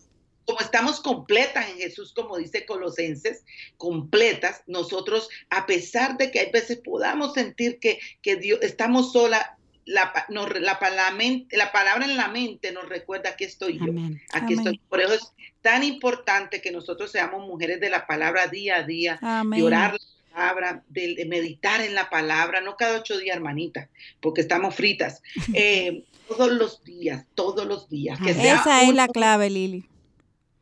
[0.45, 3.45] como estamos completas en Jesús, como dice Colosenses,
[3.77, 9.57] completas, nosotros, a pesar de que hay veces podamos sentir que, que Dios, estamos sola,
[9.85, 13.91] la, la, palabra en la mente nos recuerda que estoy yo,
[14.31, 14.79] aquí estoy.
[14.89, 19.19] Por eso es tan importante que nosotros seamos mujeres de la palabra día a día,
[19.45, 23.89] de orar la palabra, de, meditar en la palabra, no cada ocho días, hermanita,
[24.19, 25.21] porque estamos fritas.
[25.53, 28.17] Eh, todos los días, todos los días.
[28.25, 29.83] Esa es la clave, Lili.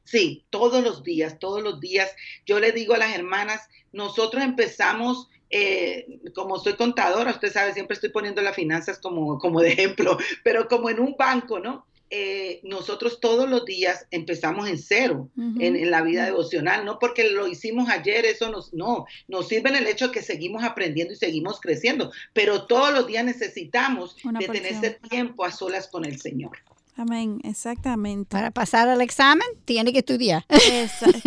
[0.04, 2.10] Sí, todos los días, todos los días.
[2.46, 7.96] Yo le digo a las hermanas, nosotros empezamos eh, como soy contadora, usted sabe, siempre
[7.96, 11.86] estoy poniendo las finanzas como, como de ejemplo, pero como en un banco, ¿no?
[12.12, 17.48] Eh, nosotros todos los días empezamos en cero en, la vida devocional, no porque lo
[17.48, 21.18] hicimos ayer, eso nos, no, nos sirve en el hecho de que seguimos aprendiendo y
[21.18, 26.20] seguimos creciendo, pero todos los días necesitamos de tener ese tiempo a solas con el
[26.20, 26.58] Señor.
[26.96, 28.28] Amén, exactamente.
[28.28, 30.46] Para pasar al examen, tiene que estudiar.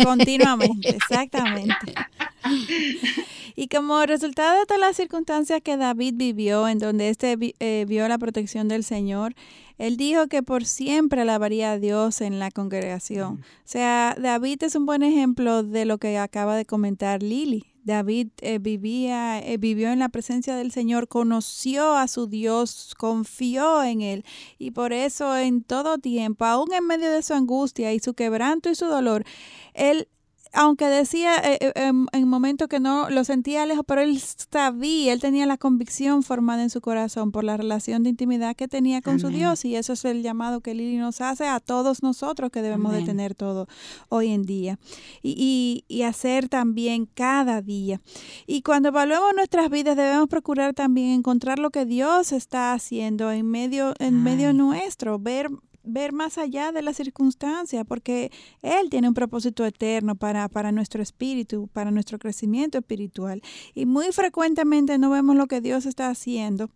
[0.03, 1.93] continuamente, exactamente.
[3.55, 8.07] Y como resultado de todas las circunstancias que David vivió, en donde éste eh, vio
[8.07, 9.35] la protección del Señor,
[9.77, 13.41] él dijo que por siempre alabaría a Dios en la congregación.
[13.41, 17.65] O sea, David es un buen ejemplo de lo que acaba de comentar Lili.
[17.83, 23.83] David eh, vivía, eh, vivió en la presencia del Señor, conoció a su Dios, confió
[23.83, 24.25] en Él
[24.57, 28.69] y por eso en todo tiempo, aún en medio de su angustia y su quebranto
[28.69, 29.25] y su dolor,
[29.73, 30.07] Él
[30.53, 35.11] aunque decía eh, eh, en, en momentos que no lo sentía lejos, pero él sabía,
[35.11, 39.01] él tenía la convicción formada en su corazón por la relación de intimidad que tenía
[39.01, 42.51] con su Dios y eso es el llamado que Lili nos hace a todos nosotros
[42.51, 43.67] que debemos de tener todo
[44.09, 44.77] hoy en día
[45.21, 48.01] y, y, hacer también cada día.
[48.45, 53.47] Y cuando evaluemos nuestras vidas debemos procurar también encontrar lo que Dios está haciendo en
[53.47, 55.49] medio, en medio nuestro, ver
[55.83, 58.31] ver más allá de las circunstancias, porque
[58.61, 63.41] Él tiene un propósito eterno para, para nuestro espíritu, para nuestro crecimiento espiritual.
[63.73, 66.69] Y muy frecuentemente no vemos lo que Dios está haciendo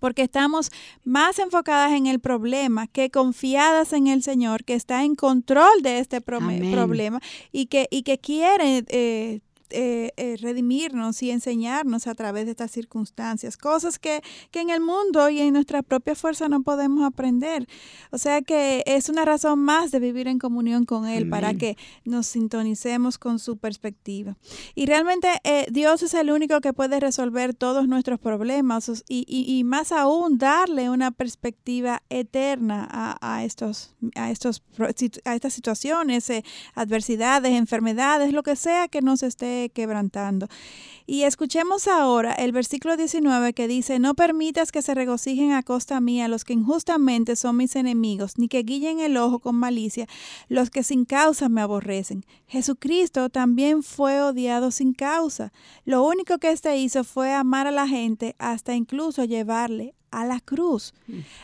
[0.00, 0.70] porque estamos
[1.04, 5.98] más enfocadas en el problema que confiadas en el Señor, que está en control de
[5.98, 7.20] este problema
[7.52, 9.40] y que, y que quiere eh,
[9.76, 14.22] eh, eh, redimirnos y enseñarnos a través de estas circunstancias, cosas que,
[14.52, 17.66] que en el mundo y en nuestra propia fuerza no podemos aprender.
[18.12, 21.76] O sea que es una razón más de vivir en comunión con Él para que
[22.04, 24.36] nos sintonicemos con su perspectiva.
[24.76, 29.64] Y realmente eh, Dios es el único que puede resolver todos nuestros problemas y, y,
[29.64, 34.62] más aún darle una perspectiva eterna a, a estos, a, estos,
[35.24, 36.30] a estas situaciones,
[36.74, 40.48] adversidades, enfermedades, lo que sea que nos esté quebrantando.
[41.06, 46.00] Y escuchemos ahora el versículo 19 que dice, no permitas que se regocijen a costa
[46.00, 50.06] mía los que injustamente son mis enemigos, ni que guillen el ojo con malicia
[50.48, 52.24] los que sin causa me aborrecen.
[52.46, 55.52] Jesucristo también fue odiado sin causa.
[55.84, 60.40] Lo único que éste hizo fue amar a la gente hasta incluso llevarle a la
[60.40, 60.94] cruz.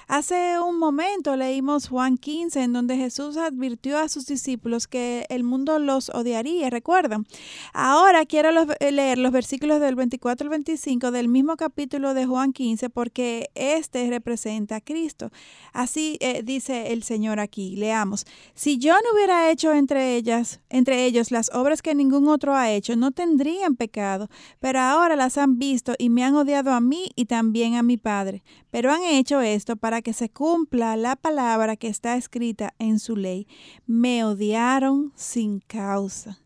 [0.07, 5.45] Hace un momento leímos Juan 15, en donde Jesús advirtió a sus discípulos que el
[5.45, 7.27] mundo los odiaría, ¿recuerdan?
[7.73, 12.53] Ahora quiero eh, leer los versículos del 24 al 25 del mismo capítulo de Juan
[12.53, 15.31] 15, porque este representa a Cristo.
[15.73, 21.05] Así eh, dice el Señor aquí, leamos, si yo no hubiera hecho entre ellas, entre
[21.05, 24.29] ellos las obras que ningún otro ha hecho, no tendrían pecado,
[24.61, 27.97] pero ahora las han visto y me han odiado a mí y también a mi
[27.97, 32.99] Padre pero han hecho esto para que se cumpla la palabra que está escrita en
[32.99, 33.47] su ley.
[33.87, 36.41] Me odiaron sin causa.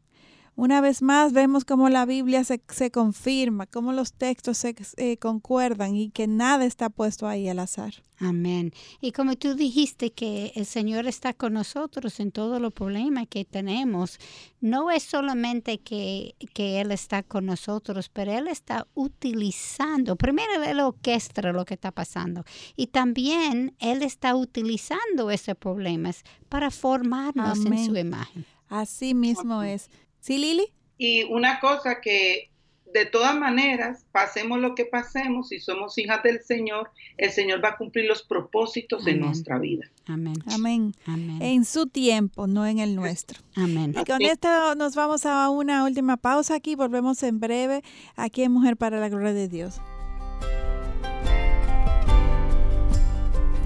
[0.57, 5.17] Una vez más vemos cómo la Biblia se, se confirma, cómo los textos se eh,
[5.17, 7.95] concuerdan y que nada está puesto ahí al azar.
[8.21, 8.73] Amén.
[9.01, 13.45] Y como tú dijiste que el Señor está con nosotros en todos los problemas que
[13.45, 14.21] tenemos,
[14.61, 20.79] no es solamente que, que Él está con nosotros, pero Él está utilizando, primero Él
[20.79, 22.45] orquestra lo que está pasando
[22.77, 28.47] y también Él está utilizando esos problemas para formarnos en su imagen.
[28.69, 29.91] Así mismo es.
[30.25, 30.73] ¿Sí, Lili?
[30.97, 32.49] Y una cosa que
[32.95, 37.71] de todas maneras, pasemos lo que pasemos, si somos hijas del Señor, el Señor va
[37.71, 39.91] a cumplir los propósitos de nuestra vida.
[40.07, 40.37] Amén.
[40.47, 40.95] Amén.
[41.43, 43.39] En su tiempo, no en el nuestro.
[43.55, 43.95] Amén.
[44.01, 46.75] Y con esto nos vamos a una última pausa aquí.
[46.75, 47.83] Volvemos en breve
[48.17, 49.79] aquí en Mujer para la Gloria de Dios.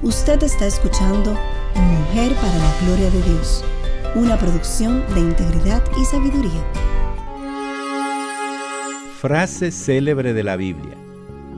[0.03, 1.39] Usted está escuchando
[1.77, 3.63] Mujer para la Gloria de Dios
[4.15, 6.65] una producción de integridad y sabiduría.
[9.21, 10.97] Frase célebre de la Biblia.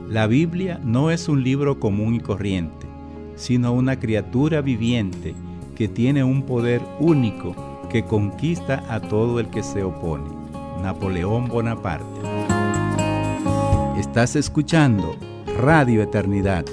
[0.09, 2.87] La Biblia no es un libro común y corriente,
[3.35, 5.33] sino una criatura viviente
[5.75, 7.55] que tiene un poder único
[7.89, 10.29] que conquista a todo el que se opone.
[10.81, 12.21] Napoleón Bonaparte.
[13.97, 15.15] Estás escuchando
[15.59, 16.65] Radio Eternidad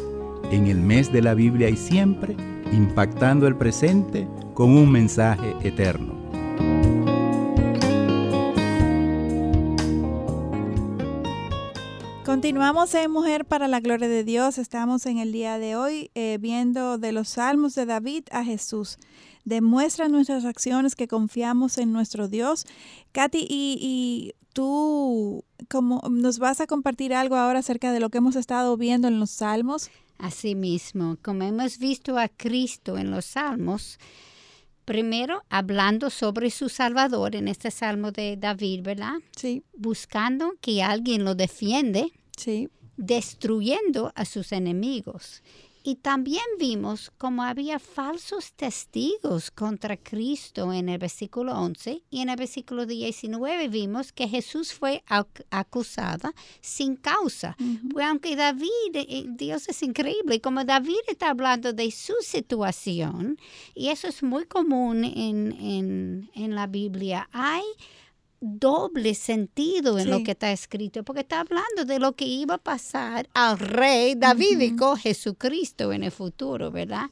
[0.50, 2.36] en el mes de la Biblia y siempre
[2.72, 6.18] impactando el presente con un mensaje eterno.
[12.24, 14.58] Continuamos en Mujer para la Gloria de Dios.
[14.58, 18.98] Estamos en el día de hoy eh, viendo de los Salmos de David a Jesús.
[19.44, 22.66] Demuestra nuestras acciones que confiamos en nuestro Dios.
[23.12, 28.18] Katy, y, y tú como, nos vas a compartir algo ahora acerca de lo que
[28.18, 29.90] hemos estado viendo en los Salmos.
[30.18, 33.98] Asimismo, como hemos visto a Cristo en los Salmos,
[34.88, 39.16] Primero, hablando sobre su Salvador en este Salmo de David, ¿verdad?
[39.36, 39.62] Sí.
[39.76, 42.10] Buscando que alguien lo defiende.
[42.38, 42.70] Sí.
[42.96, 45.42] Destruyendo a sus enemigos.
[45.88, 52.28] Y también vimos cómo había falsos testigos contra Cristo en el versículo 11 y en
[52.28, 55.02] el versículo 19 vimos que Jesús fue
[55.48, 57.56] acusada sin causa.
[57.90, 63.38] pues aunque David, eh, Dios es increíble, como David está hablando de su situación,
[63.74, 67.64] y eso es muy común en, en, en la Biblia, hay
[68.40, 72.58] doble sentido en lo que está escrito, porque está hablando de lo que iba a
[72.58, 77.10] pasar al rey davídico Jesucristo en el futuro, ¿verdad?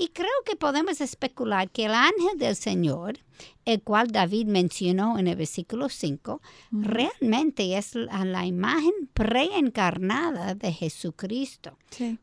[0.00, 3.18] Y creo que podemos especular que el ángel del Señor,
[3.64, 6.40] el cual David mencionó en el versículo 5,
[6.70, 11.76] realmente es la, imagen preencarnada de Jesucristo.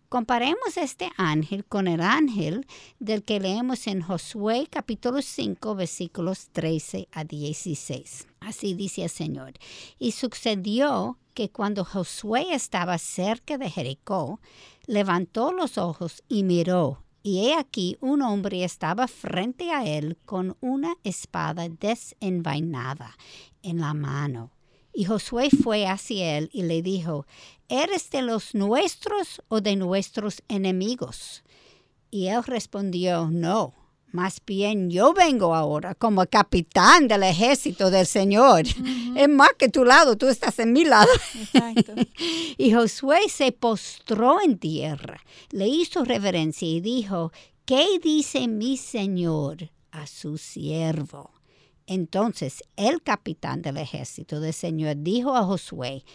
[0.07, 2.65] Comparemos este ángel con el ángel
[2.99, 8.27] del que leemos en Josué capítulo 5 versículos 13 a 16.
[8.39, 9.51] Así dice el Señor.
[9.99, 14.39] Y sucedió que cuando Josué estaba cerca de Jericó,
[14.87, 20.57] levantó los ojos y miró y he aquí un hombre estaba frente a él con
[20.61, 23.17] una espada desenvainada
[23.63, 24.51] en la mano.
[24.93, 27.25] Y Josué fue hacia él y le dijo,
[27.67, 31.43] ¿eres de los nuestros o de nuestros enemigos?
[32.11, 33.73] Y él respondió, no,
[34.15, 38.63] Más bien yo vengo ahora como capitán del ejército del Señor.
[39.13, 41.11] Es más que tu lado, tú estás en mi lado.
[42.57, 45.19] y Josué se postró en tierra,
[45.51, 47.33] le hizo reverencia y dijo,
[47.65, 51.31] ¿qué dice mi Señor a su siervo?
[51.85, 56.05] Entonces el capitán del ejército del Señor dijo a Josué,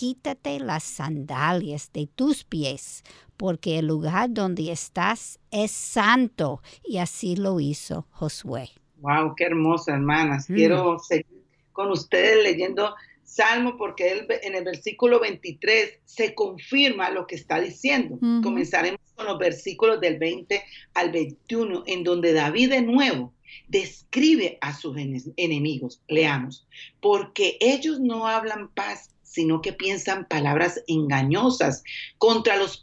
[0.00, 3.04] quítate las sandalias de tus pies,
[3.36, 6.62] porque el lugar donde estás es santo.
[6.82, 8.70] Y así lo hizo Josué.
[8.96, 10.48] Wow, qué hermosa, hermanas.
[10.48, 10.54] Mm.
[10.54, 12.94] Quiero seguir con ustedes leyendo
[13.24, 18.18] Salmo porque él, en el versículo 23 se confirma lo que está diciendo.
[18.42, 23.34] Comenzaremos con los versículos del 20 al 21, en donde David de nuevo
[23.68, 24.96] describe a sus
[25.36, 26.00] enemigos.
[26.08, 26.66] Leamos,
[27.02, 31.84] porque ellos no hablan paz sino que piensan palabras engañosas
[32.18, 32.80] contra los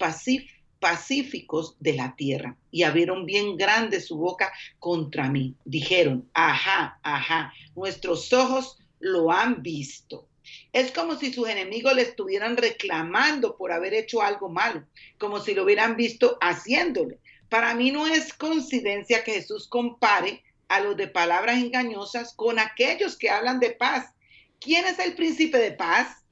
[0.80, 2.56] pacíficos de la tierra.
[2.72, 5.56] Y abrieron bien grande su boca contra mí.
[5.66, 10.26] Dijeron, ajá, ajá, nuestros ojos lo han visto.
[10.72, 14.86] Es como si sus enemigos le estuvieran reclamando por haber hecho algo malo,
[15.18, 17.20] como si lo hubieran visto haciéndole.
[17.50, 23.18] Para mí no es coincidencia que Jesús compare a los de palabras engañosas con aquellos
[23.18, 24.14] que hablan de paz.
[24.62, 26.24] ¿Quién es el príncipe de paz?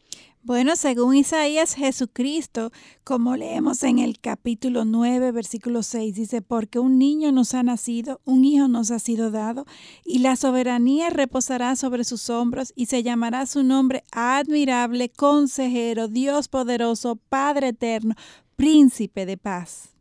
[0.45, 2.71] Bueno, según Isaías, Jesucristo,
[3.03, 8.21] como leemos en el capítulo 9, versículo 6, dice, porque un niño nos ha nacido,
[8.25, 9.65] un hijo nos ha sido dado,
[10.05, 16.47] y la soberanía reposará sobre sus hombros, y se llamará su nombre admirable, consejero, Dios
[16.47, 18.13] poderoso, Padre eterno,
[18.55, 19.94] príncipe de paz.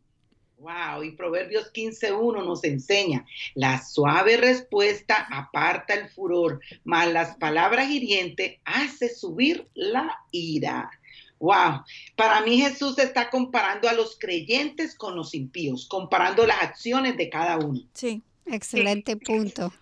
[0.65, 7.87] Wow, y Proverbios 15.1 nos enseña, la suave respuesta aparta el furor, mas las palabras
[7.87, 10.89] hirientes hace subir la ira.
[11.37, 11.83] Wow,
[12.15, 17.29] para mí Jesús está comparando a los creyentes con los impíos, comparando las acciones de
[17.29, 17.81] cada uno.
[17.93, 19.71] Sí, excelente punto.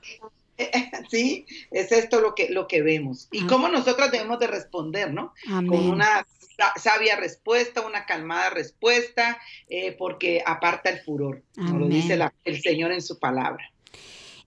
[1.10, 3.28] Sí, es esto lo que, lo que vemos.
[3.32, 5.34] Y cómo nosotros debemos de responder, ¿no?
[5.50, 6.26] Con una
[6.78, 12.92] sabia respuesta, una calmada respuesta, eh, porque aparta el furor, como lo dice el Señor
[12.92, 13.70] en su palabra.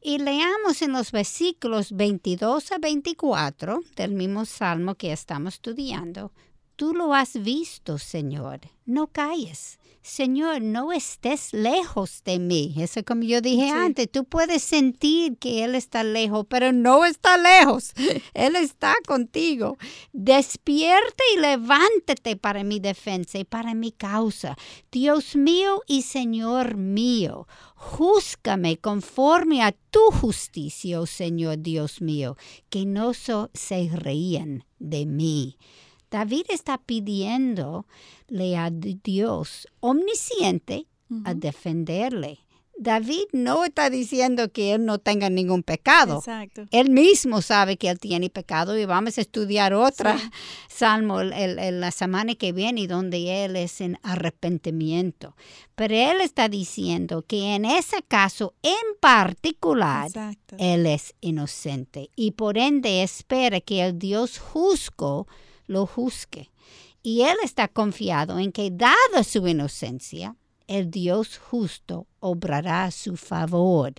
[0.00, 6.32] Y leamos en los versículos 22 a 24 del mismo salmo que estamos estudiando.
[6.76, 9.78] Tú lo has visto, Señor, no calles.
[10.02, 12.74] Señor, no estés lejos de mí.
[12.76, 17.38] Eso como yo dije antes, tú puedes sentir que Él está lejos, pero no está
[17.38, 17.92] lejos.
[18.34, 19.78] Él está contigo.
[20.12, 24.56] Despierte y levántate para mi defensa y para mi causa.
[24.92, 32.36] Dios mío y Señor mío, júzgame conforme a tu justicia, oh Señor Dios mío,
[32.68, 35.56] que no se reían de mí.
[36.16, 40.86] David está pidiéndole a Dios omnisciente
[41.24, 42.38] a defenderle.
[42.78, 46.20] David no está diciendo que él no tenga ningún pecado.
[46.20, 46.64] Exacto.
[46.70, 50.18] Él mismo sabe que él tiene pecado y vamos a estudiar otra
[50.68, 55.36] salmo el, la semana que viene donde él es en arrepentimiento.
[55.74, 60.10] Pero él está diciendo que en ese caso en particular
[60.56, 65.26] él es inocente y por ende espera que el Dios juzgo
[65.66, 66.50] lo juzgue.
[67.02, 70.34] Y él está confiado en que, dada su inocencia,
[70.66, 73.94] el Dios justo obrará a su favor.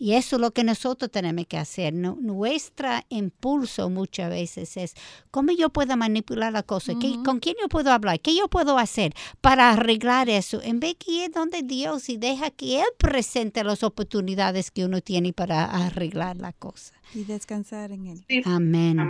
[0.00, 1.92] Y eso es lo que nosotros tenemos que hacer.
[1.92, 4.94] nuestro impulso muchas veces es,
[5.32, 6.92] ¿cómo yo puedo manipular la cosa?
[7.24, 8.20] ¿Con quién yo puedo hablar?
[8.20, 10.62] ¿Qué yo puedo hacer para arreglar eso?
[10.62, 15.00] En vez que ir donde Dios y deja que Él presente las oportunidades que uno
[15.00, 16.94] tiene para arreglar la cosa.
[17.12, 18.42] Y descansar en Él.
[18.44, 19.00] Amén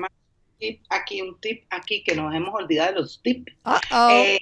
[0.88, 3.52] aquí, un tip aquí que nos hemos olvidado de los tips.
[4.10, 4.38] Eh,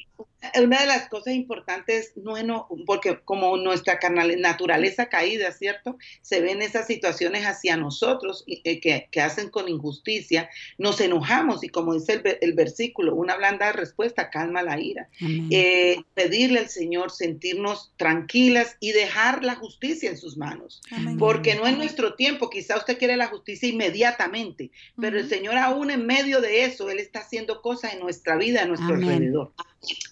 [0.62, 3.98] una de las cosas importantes, no, porque como nuestra
[4.38, 5.98] naturaleza caída, ¿cierto?
[6.22, 11.94] Se ven esas situaciones hacia nosotros eh, que, hacen con injusticia, nos enojamos y como
[11.94, 15.08] dice el, versículo, una blanda respuesta calma la ira.
[15.50, 20.80] Eh, pedirle al Señor sentirnos tranquilas y dejar la justicia en sus manos,
[21.18, 24.70] porque no es nuestro tiempo, quizá usted quiere la justicia inmediatamente,
[25.00, 28.62] pero el Señor aún en medio de eso, Él está haciendo cosas en nuestra vida,
[28.62, 29.52] a nuestro alrededor.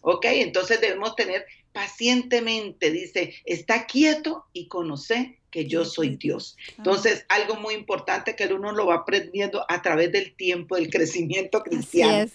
[0.03, 0.27] ¿Ok?
[0.27, 1.45] Entonces debemos tener
[1.75, 6.57] pacientemente, dice, está quieto y conoce que yo soy Dios.
[6.79, 11.63] Entonces, algo muy importante que uno lo va aprendiendo a través del tiempo, del crecimiento
[11.63, 12.31] cristiano.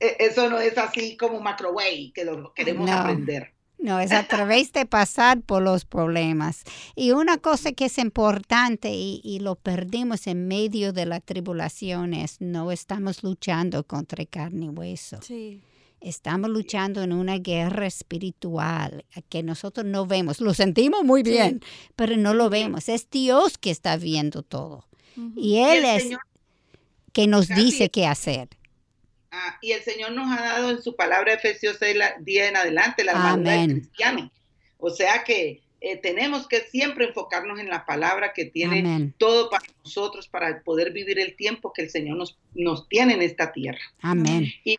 [0.00, 3.52] E, eso no es así como macroway, que lo queremos aprender.
[3.78, 6.62] No, es a través de pasar por los problemas.
[6.94, 12.12] Y una cosa que es importante y, y, lo perdimos en medio de la tribulación
[12.12, 15.20] es no estamos luchando contra carne y hueso.
[15.22, 15.62] Sí
[16.00, 20.40] Estamos luchando en una guerra espiritual que nosotros no vemos.
[20.40, 21.62] Lo sentimos muy bien,
[21.94, 22.88] pero no lo vemos.
[22.88, 24.86] Es Dios que está viendo todo.
[25.36, 26.16] Y Él es
[27.12, 28.48] que nos dice qué hacer.
[29.30, 33.04] Ah, y el Señor nos ha dado en su palabra Efesios 6 día en adelante
[33.04, 34.32] la armadura del cristiano.
[34.78, 39.64] O sea que eh, tenemos que siempre enfocarnos en la palabra que tiene todo para
[39.84, 43.80] nosotros, para poder vivir el tiempo que el Señor nos, nos tiene en esta tierra.
[44.00, 44.52] Amén.
[44.64, 44.78] Y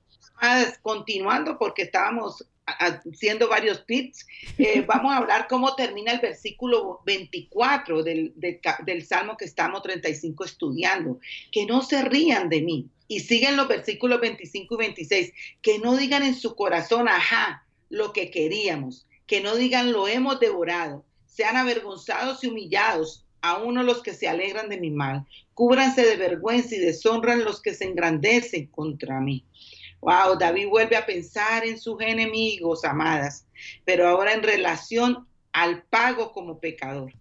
[0.81, 4.25] continuando, porque estábamos haciendo varios tips,
[4.57, 10.45] eh, vamos a hablar cómo termina el versículo 24 del, del, Salmo que estamos 35
[10.45, 11.19] estudiando.
[11.51, 12.87] Que no se rían de mí.
[13.07, 15.33] Y siguen los versículos 25 y 26.
[15.61, 20.41] Que no digan en su corazón, ajá, lo que queríamos que no digan lo hemos
[20.41, 26.05] devorado, sean avergonzados y humillados, a uno los que se alegran de mi mal, cúbranse
[26.05, 29.45] de vergüenza y deshonran los que se engrandecen contra mí.
[30.01, 33.45] Wow, David vuelve a pensar en sus enemigos, amadas,
[33.85, 37.13] pero ahora en relación al pago como pecador.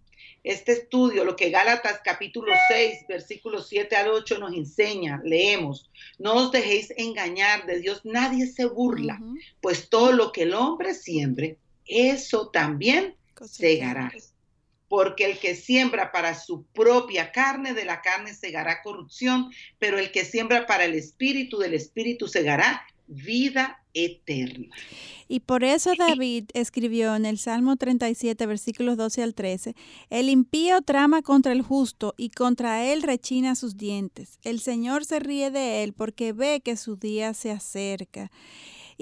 [0.43, 6.35] Este estudio, lo que Gálatas capítulo 6, versículos 7 al 8 nos enseña, leemos, no
[6.35, 9.21] os dejéis engañar, de Dios nadie se burla,
[9.61, 13.15] pues todo lo que el hombre siembre, eso también
[13.45, 14.11] segará.
[14.91, 20.11] Porque el que siembra para su propia carne, de la carne segará corrupción, pero el
[20.11, 24.69] que siembra para el espíritu, del espíritu segará vida eterna.
[25.29, 29.75] Y por eso David escribió en el Salmo 37, versículos 12 al 13,
[30.11, 34.39] El impío trama contra el justo y contra él rechina sus dientes.
[34.43, 38.31] El Señor se ríe de él porque ve que su día se acerca.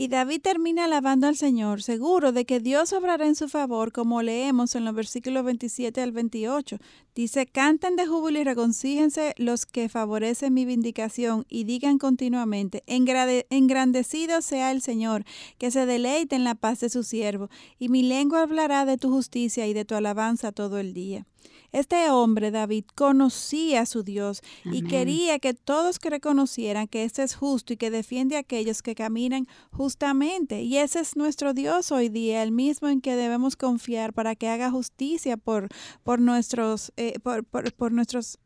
[0.01, 4.23] Y David termina alabando al Señor, seguro de que Dios obrará en su favor, como
[4.23, 6.79] leemos en los versículos 27 al 28.
[7.17, 14.41] Dice, canten de júbilo y reconcíjense los que favorecen mi vindicación y digan continuamente, engrandecido
[14.41, 15.25] sea el Señor,
[15.59, 19.11] que se deleite en la paz de su siervo, y mi lengua hablará de tu
[19.11, 21.27] justicia y de tu alabanza todo el día.
[21.71, 27.35] Este hombre, David, conocía a su Dios y quería que todos reconocieran que este es
[27.35, 30.63] justo y que defiende a aquellos que caminan justamente.
[30.63, 34.49] Y ese es nuestro Dios hoy día, el mismo en que debemos confiar para que
[34.49, 35.69] haga justicia por,
[36.05, 38.39] por nuestros, eh, por, por, nuestros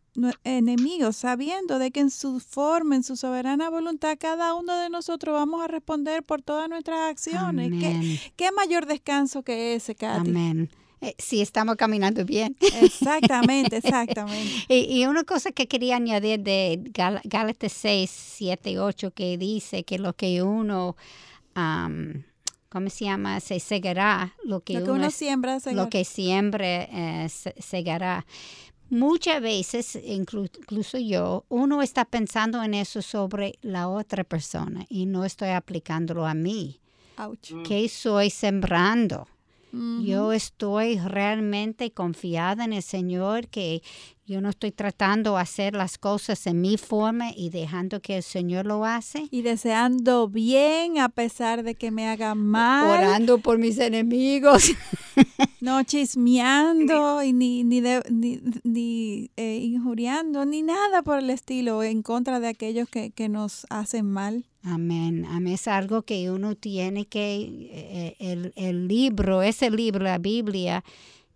[0.43, 5.33] enemigos, sabiendo de que en su forma, en su soberana voluntad, cada uno de nosotros
[5.33, 7.71] vamos a responder por todas nuestras acciones.
[7.71, 10.29] ¿Qué, ¿Qué, mayor descanso que ese, Katy?
[10.29, 10.69] Amén.
[11.03, 12.57] Eh, si estamos caminando bien.
[12.81, 14.65] Exactamente, exactamente.
[14.69, 16.81] y, una cosa que quería añadir de
[17.25, 20.97] Gálatas 6, 7 8, que dice que lo que uno,
[22.69, 23.41] ¿cómo se llama?
[23.41, 24.37] Se segará.
[24.45, 28.25] Lo que, uno, siembra, Lo que siembre eh, segará.
[28.89, 35.25] Muchas veces, incluso yo, uno está pensando en eso sobre la otra persona y no
[35.25, 36.79] estoy aplicándolo a mí.
[37.19, 37.53] Ouch.
[37.67, 39.27] ¿Qué estoy sembrando?
[39.73, 43.83] Yo estoy realmente confiada en el Señor que
[44.25, 48.23] yo no estoy tratando de hacer las cosas en mi forma y dejando que el
[48.23, 49.27] Señor lo hace.
[49.31, 52.89] Y deseando bien a pesar de que me haga mal.
[52.89, 54.71] Orando por mis enemigos.
[55.61, 57.83] no chismeando y ni, ni,
[58.65, 63.67] ni, eh, injuriando, ni nada por el estilo en contra de aquellos que, que nos
[63.71, 64.47] hacen mal.
[64.63, 65.27] Amén.
[65.27, 65.55] Amén.
[65.55, 70.85] Es algo que uno tiene que, eh, el, el, libro, ese libro, la Biblia,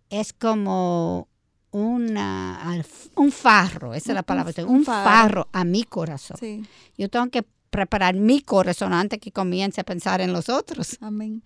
[0.09, 1.27] es como
[1.71, 2.83] una,
[3.15, 5.47] un farro, esa es la palabra, un, farro.
[5.51, 6.67] a mi corazón.
[6.97, 10.97] Yo tengo que preparar mi corazón antes que comience a pensar en los otros.
[11.01, 11.43] Amén.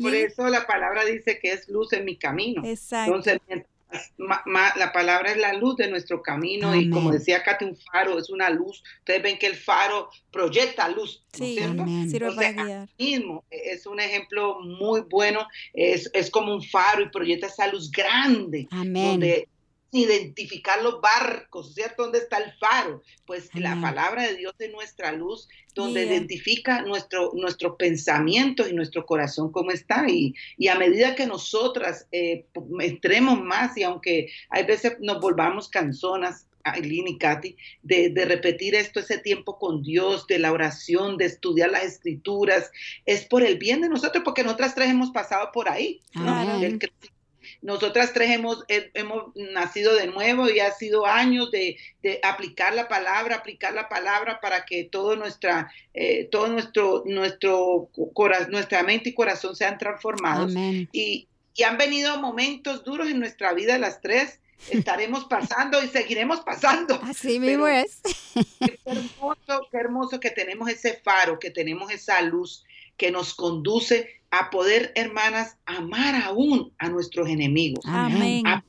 [0.00, 2.64] Por eso la palabra dice que es luz en mi camino.
[2.64, 3.14] Exacto.
[3.14, 3.40] Entonces,
[4.76, 8.30] la palabra es la luz de nuestro camino y como decía Katy, un faro es
[8.30, 8.82] una luz.
[8.98, 11.24] Ustedes ven que el faro proyecta luz.
[11.32, 11.58] Sí,
[12.08, 15.46] Sirve mismo es un ejemplo muy bueno.
[15.72, 18.68] Es, es, como un faro y proyecta esa luz grande.
[18.70, 19.46] Amén
[19.92, 22.04] identificar los barcos, ¿cierto?
[22.04, 23.02] ¿Dónde está el faro?
[23.26, 29.04] Pues la palabra de Dios es nuestra luz, donde identifica nuestro, nuestros pensamientos y nuestro
[29.04, 30.08] corazón cómo está.
[30.08, 32.46] Y, y a medida que nosotras eh,
[32.80, 38.74] entremos más y aunque hay veces nos volvamos canzonas, Aileen y Katy, de, de, repetir
[38.74, 42.70] esto, ese tiempo con Dios, de la oración, de estudiar las escrituras,
[43.06, 46.00] es por el bien de nosotros, porque nosotras tres hemos pasado por ahí.
[47.62, 51.76] Nosotras tres hemos, hemos nacido de nuevo y ha sido años de,
[52.22, 57.90] aplicar la palabra, aplicar la palabra para que todo nuestra, eh, todo nuestro, nuestro
[58.48, 60.54] nuestra mente y corazón sean transformados.
[60.92, 66.40] Y, y han venido momentos duros en nuestra vida las tres estaremos pasando y seguiremos
[66.40, 67.00] pasando.
[67.02, 68.00] Así mismo es.
[68.58, 72.64] Qué hermoso, qué hermoso que tenemos ese faro, que tenemos esa luz
[72.96, 77.84] que nos conduce a poder, hermanas, amar aún a nuestros enemigos.
[77.86, 78.46] Amén.
[78.46, 78.64] A,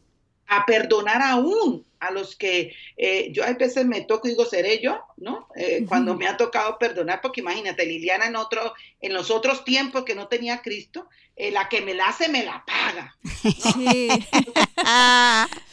[0.48, 4.80] a perdonar aún a los que eh, yo a veces me toco y digo, seré
[4.82, 5.48] yo, ¿no?
[5.56, 10.04] Eh, cuando me ha tocado perdonar, porque imagínate, Liliana en otro, en los otros tiempos
[10.04, 13.16] que no tenía Cristo, eh, la que me la hace me la paga.
[13.42, 14.10] Sí.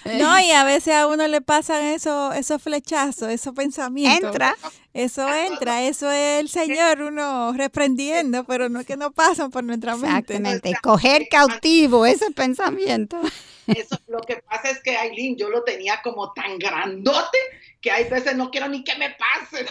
[0.04, 4.30] no, y a veces a uno le pasan eso, esos flechazos, esos pensamientos.
[4.30, 4.54] Entra.
[4.92, 9.62] Eso entra, eso es el Señor, uno reprendiendo, pero no es que no pasan por
[9.62, 10.34] nuestra mente.
[10.34, 13.20] Exactamente, coger cautivo ese pensamiento.
[13.68, 17.38] Eso, lo que pasa es que Aileen, yo lo tenía como tan grandote
[17.80, 19.66] que hay veces no quiero ni que me pasen.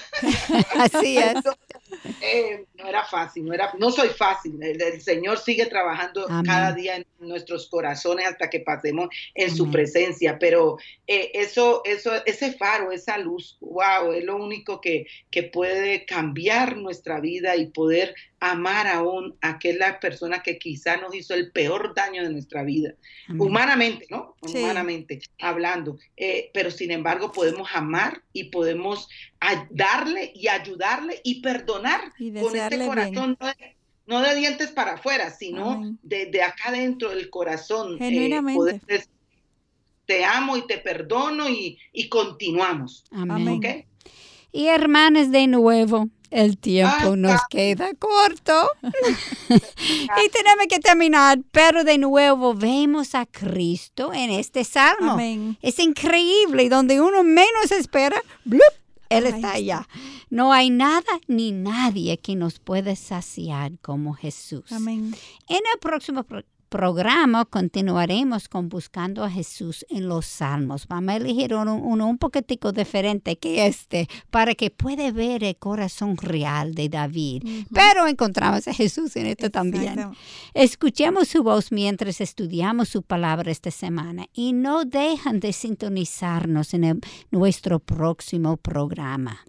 [0.79, 1.35] Así es.
[2.21, 4.57] Eh, no era fácil, no era, no soy fácil.
[4.61, 10.37] El, Señor sigue trabajando cada día en nuestros corazones hasta que pasemos en su presencia.
[10.39, 16.05] Pero eh, eso, eso, ese faro, esa luz, wow, es lo único que, que puede
[16.05, 21.51] cambiar nuestra vida y poder amar aún a aquella persona que quizá nos hizo el
[21.51, 22.93] peor daño de nuestra vida,
[23.37, 24.35] humanamente, ¿no?
[24.41, 25.97] Humanamente hablando.
[26.15, 29.09] Eh, pero sin embargo podemos amar y podemos
[29.69, 33.37] darle y ayudarle y perdonar con este corazón.
[34.05, 37.95] No de, dientes para afuera, sino de, acá dentro del corazón.
[37.95, 39.03] Eh, Genuinamente.
[40.05, 41.77] te amo y te perdono y,
[42.09, 43.03] continuamos.
[43.11, 43.85] Amén.
[44.53, 48.69] Y hermanos, de nuevo, el tiempo nos queda corto
[49.49, 55.17] y tenemos que terminar, pero de nuevo vemos a Cristo en este salmo.
[55.61, 58.21] Es increíble y donde uno menos espera,
[59.09, 59.87] Él está allá.
[60.29, 64.71] No hay nada ni nadie que nos pueda saciar como Jesús.
[64.71, 65.13] En
[65.49, 66.25] el próximo
[66.67, 70.87] programa continuaremos con Buscando a Jesús en los Salmos.
[70.87, 76.17] Vamos a elegir uno, un poquitico diferente que este para que pueda ver el corazón
[76.17, 77.43] real de David.
[77.73, 80.11] Pero encontramos a Jesús en esto también.
[80.53, 87.01] Escuchemos su voz mientras estudiamos su palabra esta semana y no dejan de sintonizarnos en
[87.31, 89.45] nuestro próximo programa.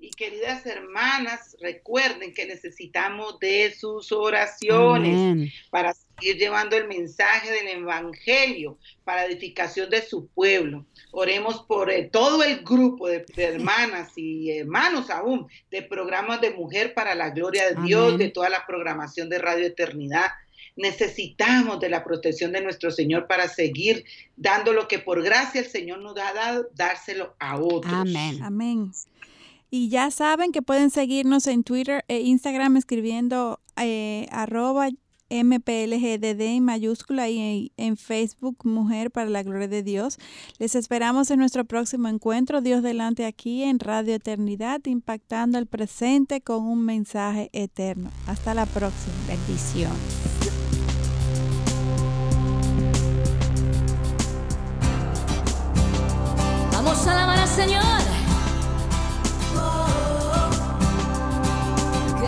[0.00, 7.68] Y queridas hermanas, recuerden que necesitamos de sus oraciones para seguir llevando el mensaje del
[7.68, 10.84] Evangelio para edificación de su pueblo.
[11.12, 16.94] Oremos por eh, todo el grupo de, hermanas y hermanos aún de programas de mujer
[16.94, 20.30] para la gloria de Dios, de toda la programación de Radio Eternidad.
[20.76, 24.04] Necesitamos de la protección de nuestro Señor para seguir
[24.36, 27.92] dando lo que por gracia el Señor nos ha dado, dárselo a otros.
[27.92, 28.42] Amén.
[28.42, 28.92] Amén.
[29.70, 34.88] Y ya saben que pueden seguirnos en Twitter e Instagram escribiendo eh, arroba
[35.30, 40.18] MPLGDD en mayúscula y en Facebook Mujer para la Gloria de Dios.
[40.58, 46.40] Les esperamos en nuestro próximo encuentro, Dios delante aquí en Radio Eternidad, impactando el presente
[46.40, 48.10] con un mensaje eterno.
[48.26, 49.14] Hasta la próxima.
[49.26, 49.92] Bendición.
[56.72, 58.18] Vamos a alabar al Señor.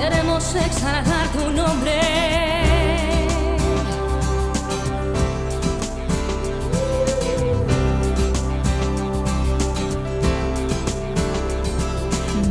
[0.00, 2.59] queremos exaltar tu nombre.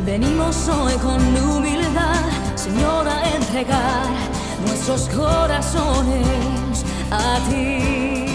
[0.09, 4.07] Venimos hoy con humildad, Señor, a entregar
[4.65, 8.25] nuestros corazones a ti.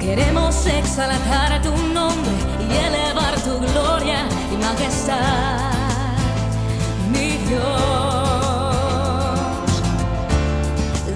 [0.00, 2.32] Queremos exaltar tu nombre
[2.68, 5.70] y elevar tu gloria y majestad.
[7.48, 7.62] Dios.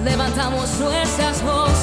[0.05, 1.78] Levantamos nuestras voces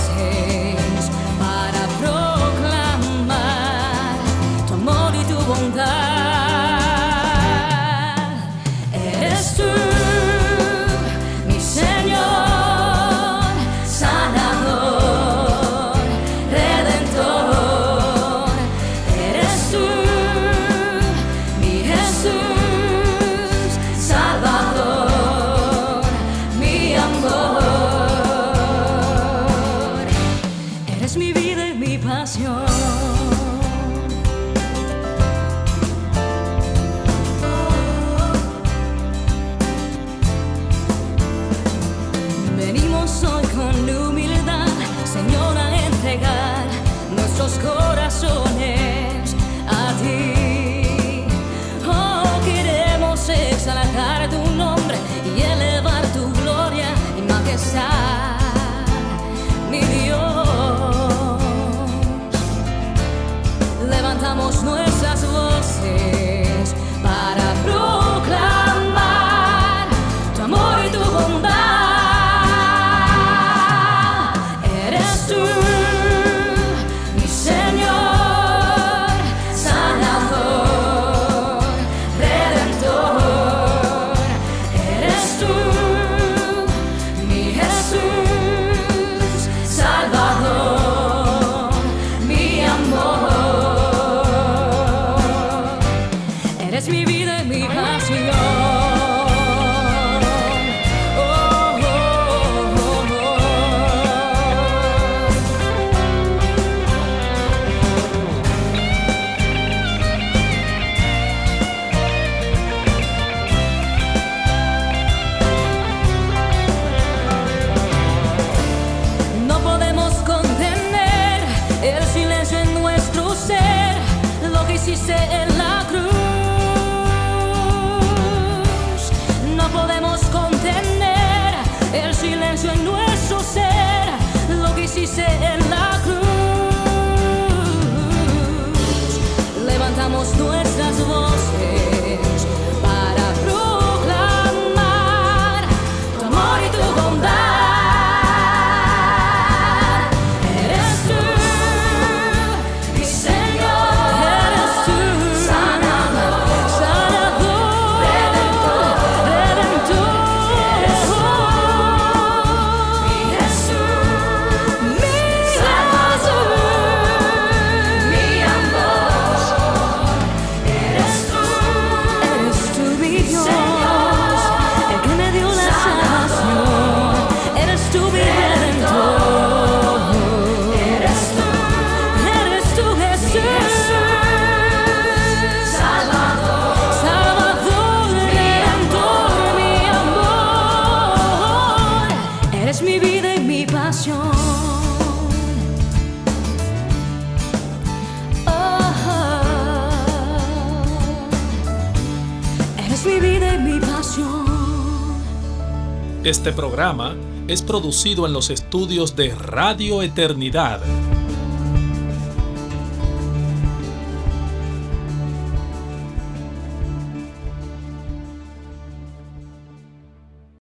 [207.49, 210.83] es producido en los estudios de Radio Eternidad